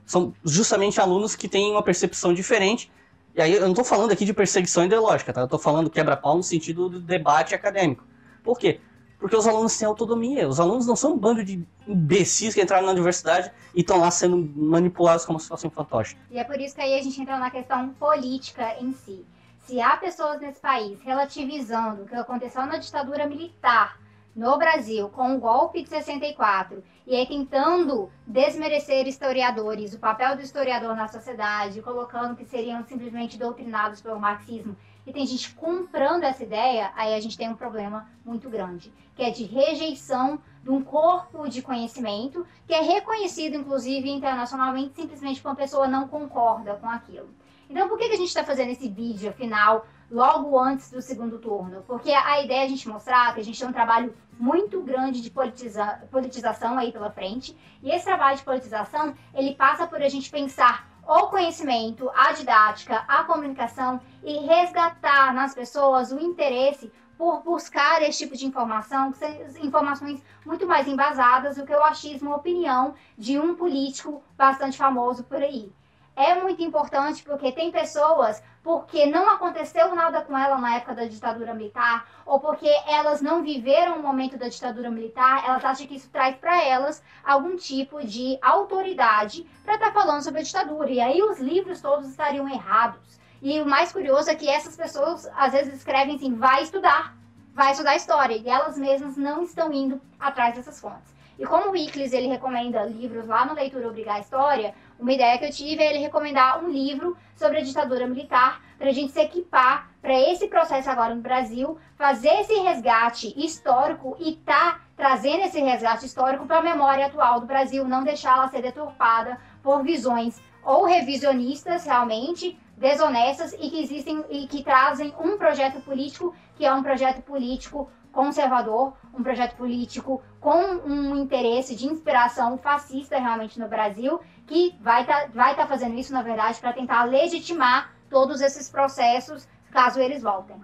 São 0.05 0.35
justamente 0.45 1.01
alunos 1.01 1.37
que 1.37 1.47
têm 1.47 1.71
uma 1.71 1.83
percepção 1.83 2.35
diferente. 2.35 2.91
E 3.37 3.41
aí 3.41 3.53
eu 3.53 3.61
não 3.61 3.71
estou 3.71 3.85
falando 3.85 4.11
aqui 4.11 4.25
de 4.25 4.35
perseguição 4.35 4.85
ideológica, 4.85 5.33
tá? 5.33 5.43
Eu 5.43 5.45
estou 5.45 5.61
falando 5.61 5.89
quebra-pau 5.89 6.37
no 6.37 6.43
sentido 6.43 6.89
do 6.89 7.01
debate 7.01 7.55
acadêmico. 7.55 8.05
Por 8.43 8.59
quê? 8.59 8.81
Porque 9.21 9.37
os 9.37 9.47
alunos 9.47 9.79
têm 9.79 9.87
autonomia. 9.87 10.49
Os 10.49 10.59
alunos 10.59 10.89
não 10.89 10.97
são 10.97 11.13
um 11.13 11.17
bando 11.17 11.45
de 11.45 11.65
imbecis 11.87 12.53
que 12.53 12.61
entraram 12.61 12.87
na 12.87 12.93
universidade 12.93 13.53
e 13.77 13.81
estão 13.83 14.01
lá 14.01 14.11
sendo 14.11 14.37
manipulados 14.57 15.25
como 15.25 15.39
se 15.39 15.47
fossem 15.47 15.71
fantoches. 15.71 16.17
E 16.33 16.39
é 16.39 16.43
por 16.43 16.61
isso 16.61 16.75
que 16.75 16.81
aí 16.81 16.99
a 16.99 17.03
gente 17.03 17.21
entra 17.21 17.39
na 17.39 17.49
questão 17.49 17.91
política 17.91 18.75
em 18.81 18.93
si. 18.93 19.25
Se 19.69 19.83
há 19.83 19.99
pessoas 19.99 20.41
nesse 20.41 20.63
país 20.63 20.99
relativizando 21.03 22.03
o 22.05 22.07
que 22.07 22.15
aconteceu 22.15 22.65
na 22.65 22.79
ditadura 22.79 23.27
militar 23.27 24.01
no 24.35 24.57
Brasil 24.57 25.11
com 25.11 25.37
o 25.37 25.39
golpe 25.39 25.83
de 25.83 25.91
64 25.91 26.83
e 27.07 27.15
aí 27.15 27.27
tentando 27.27 28.11
desmerecer 28.27 29.07
historiadores, 29.07 29.93
o 29.93 29.99
papel 29.99 30.37
do 30.37 30.41
historiador 30.41 30.97
na 30.97 31.07
sociedade, 31.07 31.83
colocando 31.83 32.35
que 32.35 32.47
seriam 32.47 32.83
simplesmente 32.83 33.37
doutrinados 33.37 34.01
pelo 34.01 34.19
marxismo 34.19 34.75
e 35.07 35.13
tem 35.13 35.27
gente 35.27 35.53
comprando 35.53 36.25
essa 36.25 36.43
ideia, 36.43 36.91
aí 36.97 37.15
a 37.15 37.21
gente 37.21 37.37
tem 37.37 37.51
um 37.51 37.55
problema 37.55 38.09
muito 38.25 38.49
grande, 38.49 38.91
que 39.15 39.23
é 39.23 39.31
de 39.31 39.45
rejeição 39.45 40.41
de 40.63 40.71
um 40.71 40.83
corpo 40.83 41.47
de 41.47 41.61
conhecimento 41.61 42.47
que 42.67 42.73
é 42.73 42.81
reconhecido, 42.81 43.55
inclusive, 43.55 44.09
internacionalmente, 44.09 44.95
simplesmente 44.95 45.43
porque 45.43 45.49
uma 45.49 45.57
pessoa 45.57 45.87
não 45.87 46.09
concorda 46.09 46.75
com 46.77 46.89
aquilo. 46.89 47.29
Então, 47.71 47.87
por 47.87 47.99
que, 47.99 48.09
que 48.09 48.15
a 48.15 48.19
gente 48.19 48.29
está 48.29 48.43
fazendo 48.43 48.71
esse 48.71 48.89
vídeo 48.89 49.31
final 49.33 49.87
logo 50.11 50.59
antes 50.59 50.91
do 50.91 51.03
segundo 51.03 51.39
turno? 51.39 51.83
Porque 51.87 52.11
a 52.11 52.43
ideia 52.43 52.63
é 52.63 52.65
a 52.65 52.69
gente 52.69 52.89
mostrar 52.89 53.35
que 53.35 53.41
a 53.41 53.45
gente 53.45 53.59
tem 53.59 53.69
um 53.69 53.73
trabalho 53.73 54.15
muito 54.39 54.81
grande 54.81 55.21
de 55.21 55.31
politiza 55.31 56.01
politização 56.11 56.79
aí 56.79 56.91
pela 56.91 57.11
frente. 57.11 57.55
E 57.83 57.91
esse 57.91 58.07
trabalho 58.07 58.39
de 58.39 58.43
politização, 58.43 59.15
ele 59.35 59.55
passa 59.55 59.87
por 59.87 60.01
a 60.01 60.09
gente 60.09 60.31
pensar 60.31 60.89
o 61.07 61.27
conhecimento, 61.27 62.11
a 62.15 62.33
didática, 62.33 63.05
a 63.07 63.25
comunicação 63.25 64.01
e 64.23 64.39
resgatar 64.47 65.35
nas 65.35 65.55
pessoas 65.55 66.11
o 66.11 66.19
interesse 66.19 66.91
por 67.19 67.43
buscar 67.43 68.01
esse 68.03 68.19
tipo 68.19 68.37
de 68.37 68.47
informação, 68.47 69.13
que 69.13 69.19
são 69.19 69.29
informações 69.63 70.23
muito 70.47 70.67
mais 70.67 70.87
embasadas 70.87 71.57
do 71.57 71.67
que 71.67 71.73
o 71.73 71.83
achismo, 71.83 72.35
opinião 72.35 72.95
de 73.17 73.39
um 73.39 73.55
político 73.55 74.23
bastante 74.37 74.79
famoso 74.79 75.25
por 75.25 75.43
aí 75.43 75.71
é 76.19 76.35
muito 76.35 76.61
importante 76.61 77.23
porque 77.23 77.53
tem 77.53 77.71
pessoas 77.71 78.43
porque 78.61 79.07
não 79.07 79.31
aconteceu 79.31 79.95
nada 79.95 80.21
com 80.21 80.37
ela 80.37 80.59
na 80.59 80.75
época 80.75 80.97
da 80.97 81.05
ditadura 81.05 81.55
militar 81.55 82.09
ou 82.27 82.41
porque 82.41 82.69
elas 82.89 83.23
não 83.23 83.41
viveram 83.41 83.97
o 83.97 84.03
momento 84.03 84.37
da 84.37 84.49
ditadura 84.49 84.91
militar, 84.91 85.45
elas 85.47 85.65
acham 85.65 85.87
que 85.87 85.95
isso 85.95 86.11
traz 86.11 86.35
para 86.37 86.61
elas 86.65 87.01
algum 87.25 87.57
tipo 87.57 88.05
de 88.05 88.37
autoridade 88.43 89.49
para 89.65 89.75
estar 89.75 89.93
tá 89.93 89.93
falando 89.93 90.23
sobre 90.23 90.41
a 90.41 90.43
ditadura. 90.43 90.91
E 90.91 91.01
aí 91.01 91.23
os 91.23 91.39
livros 91.39 91.81
todos 91.81 92.09
estariam 92.09 92.49
errados. 92.49 93.21
E 93.41 93.61
o 93.61 93.67
mais 93.67 93.93
curioso 93.93 94.29
é 94.29 94.35
que 94.35 94.49
essas 94.49 94.77
pessoas 94.77 95.31
às 95.37 95.53
vezes 95.53 95.73
escrevem 95.73 96.17
assim: 96.17 96.35
vai 96.35 96.65
estudar, 96.65 97.17
vai 97.55 97.71
estudar 97.71 97.95
história, 97.95 98.35
e 98.35 98.49
elas 98.49 98.77
mesmas 98.77 99.17
não 99.17 99.45
estão 99.45 99.73
indo 99.73 100.01
atrás 100.19 100.57
dessas 100.57 100.81
fontes. 100.81 101.17
E 101.39 101.47
como 101.47 101.71
o 101.71 101.77
Iclis 101.77 102.13
ele 102.13 102.27
recomenda 102.27 102.83
livros 102.83 103.29
lá 103.29 103.45
no 103.47 103.55
Leitura 103.55 103.87
Obrigar 103.87 104.19
História, 104.19 104.75
uma 104.99 105.13
ideia 105.13 105.39
que 105.39 105.45
eu 105.45 105.51
tive 105.51 105.83
é 105.83 105.91
ele 105.91 105.99
recomendar 105.99 106.63
um 106.63 106.69
livro 106.69 107.17
sobre 107.37 107.59
a 107.59 107.63
ditadura 107.63 108.07
militar 108.07 108.61
para 108.77 108.89
a 108.89 108.93
gente 108.93 109.13
se 109.13 109.21
equipar 109.21 109.91
para 110.01 110.13
esse 110.13 110.49
processo 110.49 110.89
agora 110.91 111.15
no 111.15 111.21
Brasil, 111.21 111.79
fazer 111.97 112.41
esse 112.41 112.55
resgate 112.55 113.33
histórico 113.37 114.17
e 114.19 114.37
tá 114.37 114.81
trazendo 114.97 115.43
esse 115.43 115.61
resgate 115.61 116.07
histórico 116.07 116.47
para 116.47 116.59
a 116.59 116.63
memória 116.63 117.07
atual 117.07 117.41
do 117.41 117.47
Brasil, 117.47 117.85
não 117.85 118.03
deixá-la 118.03 118.49
ser 118.49 118.63
deturpada 118.63 119.39
por 119.63 119.83
visões 119.83 120.41
ou 120.65 120.85
revisionistas 120.85 121.85
realmente 121.85 122.59
desonestas 122.77 123.53
e 123.53 123.71
que 123.71 123.83
existem 123.83 124.25
e 124.31 124.47
que 124.47 124.63
trazem 124.63 125.13
um 125.19 125.37
projeto 125.37 125.81
político 125.81 126.35
que 126.57 126.65
é 126.65 126.73
um 126.73 126.83
projeto 126.83 127.23
político 127.23 127.91
conservador, 128.13 128.95
um 129.15 129.23
projeto 129.23 129.57
político 129.57 130.23
com 130.41 130.59
um 130.87 131.17
interesse 131.17 131.75
de 131.75 131.87
inspiração 131.87 132.59
fascista 132.59 133.19
realmente 133.19 133.59
no 133.59 133.69
Brasil, 133.69 134.21
que 134.47 134.75
vai 134.81 135.03
estar 135.03 135.23
tá, 135.23 135.29
vai 135.35 135.57
tá 135.57 135.67
fazendo 135.67 135.99
isso, 135.99 136.13
na 136.13 136.23
verdade, 136.23 136.59
para 136.61 136.73
tentar 136.73 137.05
legitimar 137.05 137.93
todos 138.09 138.41
esses 138.41 138.71
processos, 138.71 139.47
caso 139.71 140.01
eles 140.01 140.23
voltem. 140.23 140.57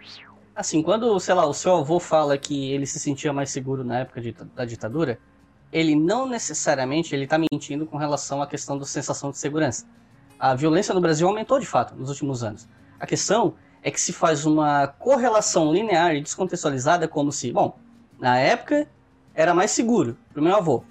Assim, 0.55 0.83
quando, 0.83 1.19
sei 1.19 1.35
lá, 1.35 1.47
o 1.47 1.53
seu 1.53 1.77
avô 1.77 1.99
fala 1.99 2.39
que 2.39 2.71
ele 2.71 2.87
se 2.87 2.99
sentia 2.99 3.33
mais 3.33 3.51
seguro 3.51 3.83
na 3.83 4.01
época 4.01 4.21
de, 4.21 4.33
da 4.33 4.65
ditadura, 4.65 5.19
ele 5.73 5.97
não 5.97 6.29
necessariamente 6.29 7.15
ele 7.15 7.25
está 7.25 7.37
mentindo 7.37 7.85
com 7.85 7.97
relação 7.97 8.41
à 8.41 8.47
questão 8.47 8.79
da 8.79 8.87
sensação 8.87 9.33
de 9.33 9.39
segurança. 9.39 9.85
A 10.39 10.55
violência 10.55 10.95
no 10.95 11.01
Brasil 11.01 11.27
aumentou 11.27 11.59
de 11.59 11.67
fato 11.67 11.95
nos 11.97 12.09
últimos 12.09 12.45
anos. 12.45 12.69
A 13.01 13.07
questão 13.07 13.55
é 13.85 13.91
que 13.91 14.01
se 14.01 14.15
faz 14.15 14.47
uma 14.47 14.89
correlação 14.89 15.71
linear 15.71 16.17
e 16.17 16.23
descontextualizada 16.23 17.07
como 17.07 17.31
se, 17.31 17.53
bom, 17.53 17.79
na 18.19 18.39
época 18.39 18.89
era 19.35 19.53
mais 19.53 19.73
seguro 19.73 20.17
para 20.33 20.41
o 20.41 20.45
meu 20.45 20.57
avô. 20.57 20.83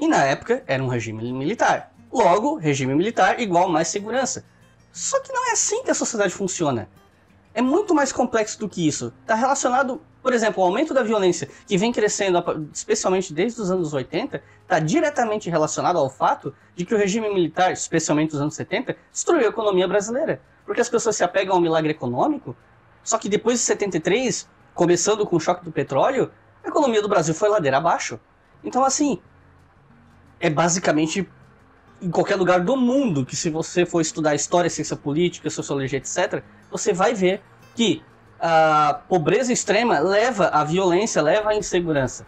E 0.00 0.08
na 0.08 0.24
época 0.24 0.64
era 0.66 0.82
um 0.82 0.88
regime 0.88 1.32
militar. 1.32 1.94
Logo, 2.12 2.56
regime 2.56 2.92
militar 2.92 3.38
igual 3.38 3.68
mais 3.68 3.86
segurança. 3.86 4.44
Só 4.92 5.20
que 5.20 5.32
não 5.32 5.48
é 5.48 5.52
assim 5.52 5.84
que 5.84 5.92
a 5.92 5.94
sociedade 5.94 6.34
funciona. 6.34 6.88
É 7.54 7.62
muito 7.62 7.94
mais 7.94 8.10
complexo 8.10 8.58
do 8.58 8.68
que 8.68 8.84
isso. 8.84 9.12
Está 9.22 9.36
relacionado, 9.36 10.02
por 10.20 10.32
exemplo, 10.32 10.60
o 10.60 10.66
aumento 10.66 10.92
da 10.92 11.04
violência, 11.04 11.48
que 11.68 11.78
vem 11.78 11.92
crescendo, 11.92 12.42
especialmente 12.72 13.32
desde 13.32 13.60
os 13.60 13.70
anos 13.70 13.92
80, 13.92 14.42
está 14.62 14.80
diretamente 14.80 15.48
relacionado 15.48 15.98
ao 15.98 16.10
fato 16.10 16.52
de 16.74 16.84
que 16.84 16.94
o 16.94 16.98
regime 16.98 17.32
militar, 17.32 17.72
especialmente 17.72 18.32
nos 18.32 18.40
anos 18.40 18.54
70, 18.56 18.96
destruiu 19.12 19.46
a 19.46 19.50
economia 19.50 19.86
brasileira 19.86 20.40
porque 20.64 20.80
as 20.80 20.88
pessoas 20.88 21.16
se 21.16 21.24
apegam 21.24 21.54
ao 21.54 21.60
milagre 21.60 21.90
econômico. 21.90 22.56
Só 23.02 23.18
que 23.18 23.28
depois 23.28 23.58
de 23.58 23.64
73, 23.66 24.48
começando 24.74 25.26
com 25.26 25.36
o 25.36 25.40
choque 25.40 25.64
do 25.64 25.70
petróleo, 25.70 26.30
a 26.64 26.68
economia 26.68 27.02
do 27.02 27.08
Brasil 27.08 27.34
foi 27.34 27.48
ladeira 27.48 27.76
abaixo. 27.76 28.18
Então, 28.62 28.84
assim, 28.84 29.20
é 30.40 30.48
basicamente 30.48 31.28
em 32.00 32.10
qualquer 32.10 32.36
lugar 32.36 32.60
do 32.60 32.76
mundo 32.76 33.24
que 33.24 33.36
se 33.36 33.50
você 33.50 33.86
for 33.86 34.00
estudar 34.00 34.34
história, 34.34 34.68
ciência 34.68 34.96
política, 34.96 35.48
sociologia, 35.50 35.98
etc., 35.98 36.42
você 36.70 36.92
vai 36.92 37.14
ver 37.14 37.42
que 37.74 38.02
a 38.40 39.00
pobreza 39.08 39.52
extrema 39.52 39.98
leva 39.98 40.48
à 40.48 40.64
violência, 40.64 41.22
leva 41.22 41.50
à 41.50 41.54
insegurança. 41.54 42.26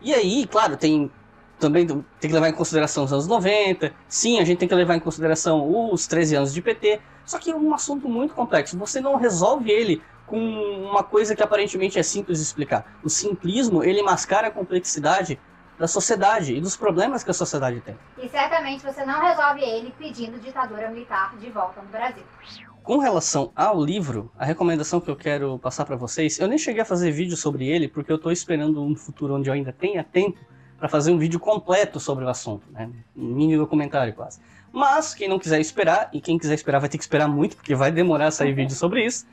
E 0.00 0.14
aí, 0.14 0.46
claro, 0.46 0.76
tem 0.76 1.10
também 1.58 1.86
tem 1.86 2.04
que 2.20 2.32
levar 2.32 2.48
em 2.48 2.52
consideração 2.52 3.04
os 3.04 3.12
anos 3.12 3.26
90. 3.26 3.92
Sim, 4.08 4.38
a 4.40 4.44
gente 4.44 4.58
tem 4.58 4.68
que 4.68 4.74
levar 4.74 4.96
em 4.96 5.00
consideração 5.00 5.92
os 5.92 6.06
13 6.06 6.36
anos 6.36 6.54
de 6.54 6.62
PT. 6.62 7.00
Só 7.24 7.38
que 7.38 7.50
é 7.50 7.54
um 7.54 7.74
assunto 7.74 8.08
muito 8.08 8.34
complexo. 8.34 8.78
Você 8.78 9.00
não 9.00 9.16
resolve 9.16 9.70
ele 9.70 10.02
com 10.26 10.38
uma 10.38 11.02
coisa 11.02 11.34
que 11.34 11.42
aparentemente 11.42 11.98
é 11.98 12.02
simples 12.02 12.38
de 12.38 12.44
explicar. 12.44 12.98
O 13.02 13.08
simplismo, 13.08 13.82
ele 13.82 14.02
mascara 14.02 14.48
a 14.48 14.50
complexidade 14.50 15.38
da 15.78 15.86
sociedade 15.86 16.54
e 16.54 16.60
dos 16.60 16.76
problemas 16.76 17.22
que 17.22 17.30
a 17.30 17.34
sociedade 17.34 17.80
tem. 17.80 17.96
E 18.20 18.28
certamente 18.28 18.84
você 18.84 19.04
não 19.04 19.20
resolve 19.20 19.62
ele 19.62 19.94
pedindo 19.96 20.38
ditadura 20.38 20.88
militar 20.90 21.36
de 21.38 21.48
volta 21.50 21.80
no 21.80 21.88
Brasil. 21.88 22.24
Com 22.82 22.98
relação 22.98 23.52
ao 23.54 23.82
livro, 23.82 24.32
a 24.36 24.44
recomendação 24.44 25.00
que 25.00 25.10
eu 25.10 25.16
quero 25.16 25.58
passar 25.58 25.84
para 25.84 25.94
vocês, 25.94 26.38
eu 26.38 26.48
nem 26.48 26.58
cheguei 26.58 26.82
a 26.82 26.84
fazer 26.84 27.10
vídeo 27.10 27.36
sobre 27.36 27.68
ele 27.68 27.86
porque 27.86 28.10
eu 28.10 28.16
estou 28.16 28.32
esperando 28.32 28.82
um 28.82 28.96
futuro 28.96 29.34
onde 29.34 29.48
eu 29.48 29.54
ainda 29.54 29.72
tenha 29.72 30.02
tempo 30.02 30.38
para 30.78 30.88
fazer 30.88 31.10
um 31.10 31.18
vídeo 31.18 31.40
completo 31.40 31.98
sobre 31.98 32.24
o 32.24 32.28
assunto, 32.28 32.64
né? 32.70 32.88
um 33.16 33.34
mini 33.34 33.56
documentário 33.56 34.14
quase. 34.14 34.40
Mas 34.72 35.14
quem 35.14 35.28
não 35.28 35.38
quiser 35.38 35.60
esperar, 35.60 36.08
e 36.12 36.20
quem 36.20 36.38
quiser 36.38 36.54
esperar 36.54 36.78
vai 36.78 36.88
ter 36.88 36.98
que 36.98 37.04
esperar 37.04 37.26
muito, 37.26 37.56
porque 37.56 37.74
vai 37.74 37.90
demorar 37.90 38.28
a 38.28 38.30
sair 38.30 38.52
vídeo 38.52 38.76
sobre 38.76 39.04
isso, 39.04 39.26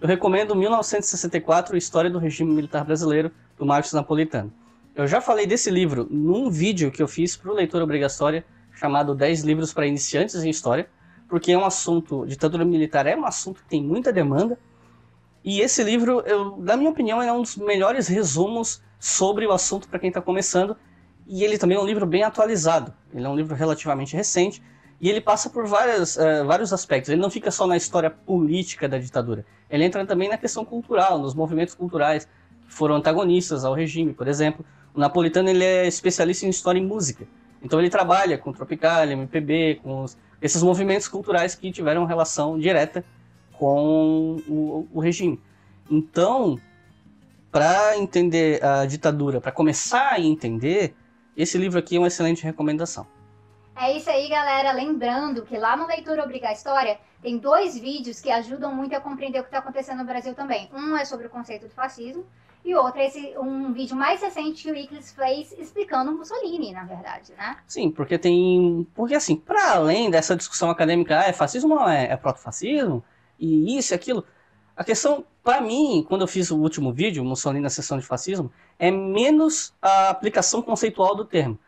eu 0.00 0.06
recomendo 0.06 0.54
1964, 0.54 1.76
História 1.76 2.08
do 2.08 2.18
Regime 2.18 2.54
Militar 2.54 2.84
Brasileiro, 2.84 3.32
do 3.58 3.66
Marcos 3.66 3.92
Napolitano. 3.92 4.52
Eu 4.94 5.08
já 5.08 5.20
falei 5.20 5.46
desse 5.46 5.70
livro 5.70 6.06
num 6.08 6.48
vídeo 6.48 6.92
que 6.92 7.02
eu 7.02 7.08
fiz 7.08 7.36
para 7.36 7.50
o 7.50 7.54
Leitor 7.54 7.82
Obrigatória, 7.82 8.44
chamado 8.72 9.14
10 9.14 9.42
livros 9.42 9.72
para 9.72 9.86
iniciantes 9.86 10.36
em 10.36 10.50
História, 10.50 10.88
porque 11.28 11.50
é 11.50 11.58
um 11.58 11.64
assunto, 11.64 12.24
ditadura 12.26 12.64
militar 12.64 13.06
é 13.06 13.16
um 13.16 13.26
assunto 13.26 13.60
que 13.62 13.68
tem 13.68 13.82
muita 13.82 14.12
demanda, 14.12 14.56
e 15.50 15.62
esse 15.62 15.82
livro, 15.82 16.22
eu, 16.26 16.58
na 16.58 16.76
minha 16.76 16.90
opinião, 16.90 17.22
é 17.22 17.32
um 17.32 17.40
dos 17.40 17.56
melhores 17.56 18.06
resumos 18.06 18.82
sobre 19.00 19.46
o 19.46 19.50
assunto 19.50 19.88
para 19.88 19.98
quem 19.98 20.08
está 20.08 20.20
começando. 20.20 20.76
E 21.26 21.42
ele 21.42 21.56
também 21.56 21.78
é 21.78 21.80
um 21.80 21.86
livro 21.86 22.04
bem 22.04 22.22
atualizado. 22.22 22.92
Ele 23.14 23.24
é 23.24 23.28
um 23.30 23.34
livro 23.34 23.54
relativamente 23.54 24.14
recente. 24.14 24.62
E 25.00 25.08
ele 25.08 25.22
passa 25.22 25.48
por 25.48 25.66
várias, 25.66 26.16
uh, 26.16 26.44
vários 26.46 26.70
aspectos. 26.70 27.08
Ele 27.08 27.22
não 27.22 27.30
fica 27.30 27.50
só 27.50 27.66
na 27.66 27.78
história 27.78 28.10
política 28.10 28.86
da 28.86 28.98
ditadura. 28.98 29.46
Ele 29.70 29.84
entra 29.84 30.04
também 30.04 30.28
na 30.28 30.36
questão 30.36 30.66
cultural, 30.66 31.18
nos 31.18 31.34
movimentos 31.34 31.74
culturais 31.74 32.28
que 32.66 32.74
foram 32.74 32.96
antagonistas 32.96 33.64
ao 33.64 33.72
regime. 33.72 34.12
Por 34.12 34.28
exemplo, 34.28 34.62
o 34.92 35.00
Napolitano 35.00 35.48
ele 35.48 35.64
é 35.64 35.86
especialista 35.86 36.44
em 36.44 36.50
história 36.50 36.78
e 36.78 36.84
música. 36.84 37.26
Então 37.62 37.78
ele 37.78 37.88
trabalha 37.88 38.36
com 38.36 38.52
Tropical, 38.52 39.04
MPB, 39.04 39.80
com 39.82 40.02
os, 40.02 40.18
esses 40.42 40.62
movimentos 40.62 41.08
culturais 41.08 41.54
que 41.54 41.72
tiveram 41.72 42.04
relação 42.04 42.58
direta 42.58 43.02
com 43.58 44.36
o, 44.48 44.88
o 44.92 45.00
regime. 45.00 45.40
Então, 45.90 46.58
para 47.50 47.96
entender 47.96 48.64
a 48.64 48.86
ditadura, 48.86 49.40
para 49.40 49.50
começar 49.50 50.12
a 50.12 50.20
entender, 50.20 50.94
esse 51.36 51.58
livro 51.58 51.78
aqui 51.78 51.96
é 51.96 51.98
uma 51.98 52.08
excelente 52.08 52.44
recomendação. 52.44 53.06
É 53.76 53.96
isso 53.96 54.10
aí, 54.10 54.28
galera. 54.28 54.72
Lembrando 54.72 55.42
que 55.42 55.56
lá 55.56 55.76
no 55.76 55.86
Leitura 55.86 56.24
Obriga 56.24 56.48
a 56.48 56.52
História 56.52 56.98
tem 57.22 57.38
dois 57.38 57.78
vídeos 57.78 58.20
que 58.20 58.30
ajudam 58.30 58.74
muito 58.74 58.94
a 58.94 59.00
compreender 59.00 59.38
o 59.38 59.42
que 59.42 59.48
está 59.48 59.58
acontecendo 59.58 59.98
no 59.98 60.04
Brasil 60.04 60.34
também. 60.34 60.68
Um 60.72 60.96
é 60.96 61.04
sobre 61.04 61.26
o 61.26 61.30
conceito 61.30 61.66
do 61.66 61.72
fascismo 61.72 62.24
e 62.64 62.74
o 62.74 62.82
outro 62.82 63.00
é 63.00 63.06
esse, 63.06 63.38
um 63.38 63.72
vídeo 63.72 63.96
mais 63.96 64.20
recente 64.20 64.64
que 64.64 64.70
o 64.70 64.74
Iclis 64.74 65.12
fez 65.12 65.52
explicando 65.52 66.12
Mussolini, 66.12 66.72
na 66.72 66.84
verdade, 66.84 67.32
né? 67.38 67.56
Sim, 67.66 67.90
porque 67.90 68.18
tem... 68.18 68.86
Porque 68.94 69.14
assim, 69.14 69.36
para 69.36 69.74
além 69.74 70.10
dessa 70.10 70.36
discussão 70.36 70.68
acadêmica, 70.68 71.20
ah, 71.20 71.24
é 71.24 71.32
fascismo 71.32 71.74
ou 71.74 71.88
é, 71.88 72.06
é 72.06 72.16
proto-fascismo? 72.16 73.02
E 73.38 73.76
isso 73.78 73.92
e 73.92 73.94
aquilo... 73.94 74.24
A 74.76 74.84
questão, 74.84 75.24
para 75.42 75.60
mim, 75.60 76.04
quando 76.08 76.20
eu 76.20 76.28
fiz 76.28 76.52
o 76.52 76.56
último 76.56 76.92
vídeo, 76.92 77.24
Mussolini 77.24 77.62
na 77.62 77.68
sessão 77.68 77.98
de 77.98 78.06
fascismo, 78.06 78.50
é 78.78 78.92
menos 78.92 79.74
a 79.82 80.10
aplicação 80.10 80.62
conceitual 80.62 81.16
do 81.16 81.24
termo. 81.24 81.58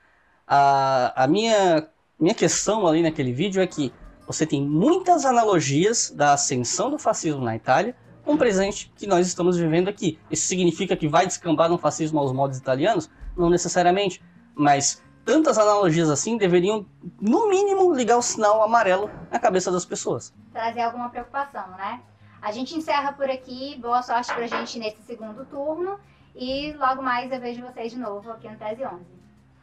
A, 0.46 1.24
a 1.24 1.26
minha, 1.26 1.88
minha 2.18 2.34
questão 2.34 2.86
ali 2.86 3.02
naquele 3.02 3.32
vídeo 3.32 3.60
é 3.60 3.66
que 3.66 3.92
você 4.28 4.46
tem 4.46 4.62
muitas 4.62 5.24
analogias 5.24 6.12
da 6.14 6.34
ascensão 6.34 6.88
do 6.88 7.00
fascismo 7.00 7.44
na 7.44 7.56
Itália 7.56 7.96
com 8.24 8.34
o 8.34 8.38
presente 8.38 8.92
que 8.94 9.08
nós 9.08 9.26
estamos 9.26 9.56
vivendo 9.56 9.88
aqui. 9.88 10.20
Isso 10.30 10.46
significa 10.46 10.96
que 10.96 11.08
vai 11.08 11.26
descambar 11.26 11.68
no 11.68 11.78
fascismo 11.78 12.20
aos 12.20 12.32
modos 12.32 12.58
italianos? 12.58 13.10
Não 13.36 13.50
necessariamente, 13.50 14.22
mas 14.54 15.02
tantas 15.24 15.58
analogias 15.58 16.10
assim 16.10 16.36
deveriam, 16.36 16.86
no 17.20 17.48
mínimo, 17.48 17.94
ligar 17.94 18.16
o 18.16 18.22
sinal 18.22 18.62
amarelo 18.62 19.10
na 19.30 19.38
cabeça 19.38 19.70
das 19.70 19.84
pessoas. 19.84 20.32
Trazer 20.52 20.80
alguma 20.80 21.08
preocupação, 21.08 21.68
né? 21.76 22.00
A 22.42 22.52
gente 22.52 22.76
encerra 22.76 23.12
por 23.12 23.28
aqui. 23.28 23.78
Boa 23.80 24.02
sorte 24.02 24.32
pra 24.32 24.46
gente 24.46 24.78
nesse 24.78 25.02
segundo 25.02 25.44
turno. 25.44 25.98
E 26.34 26.72
logo 26.72 27.02
mais 27.02 27.30
eu 27.30 27.40
vejo 27.40 27.62
vocês 27.62 27.92
de 27.92 27.98
novo 27.98 28.30
aqui 28.30 28.48
no 28.48 28.56
Tese 28.56 28.84
11. 28.84 29.04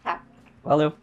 Tchau. 0.03 0.19
Valeu. 0.63 0.93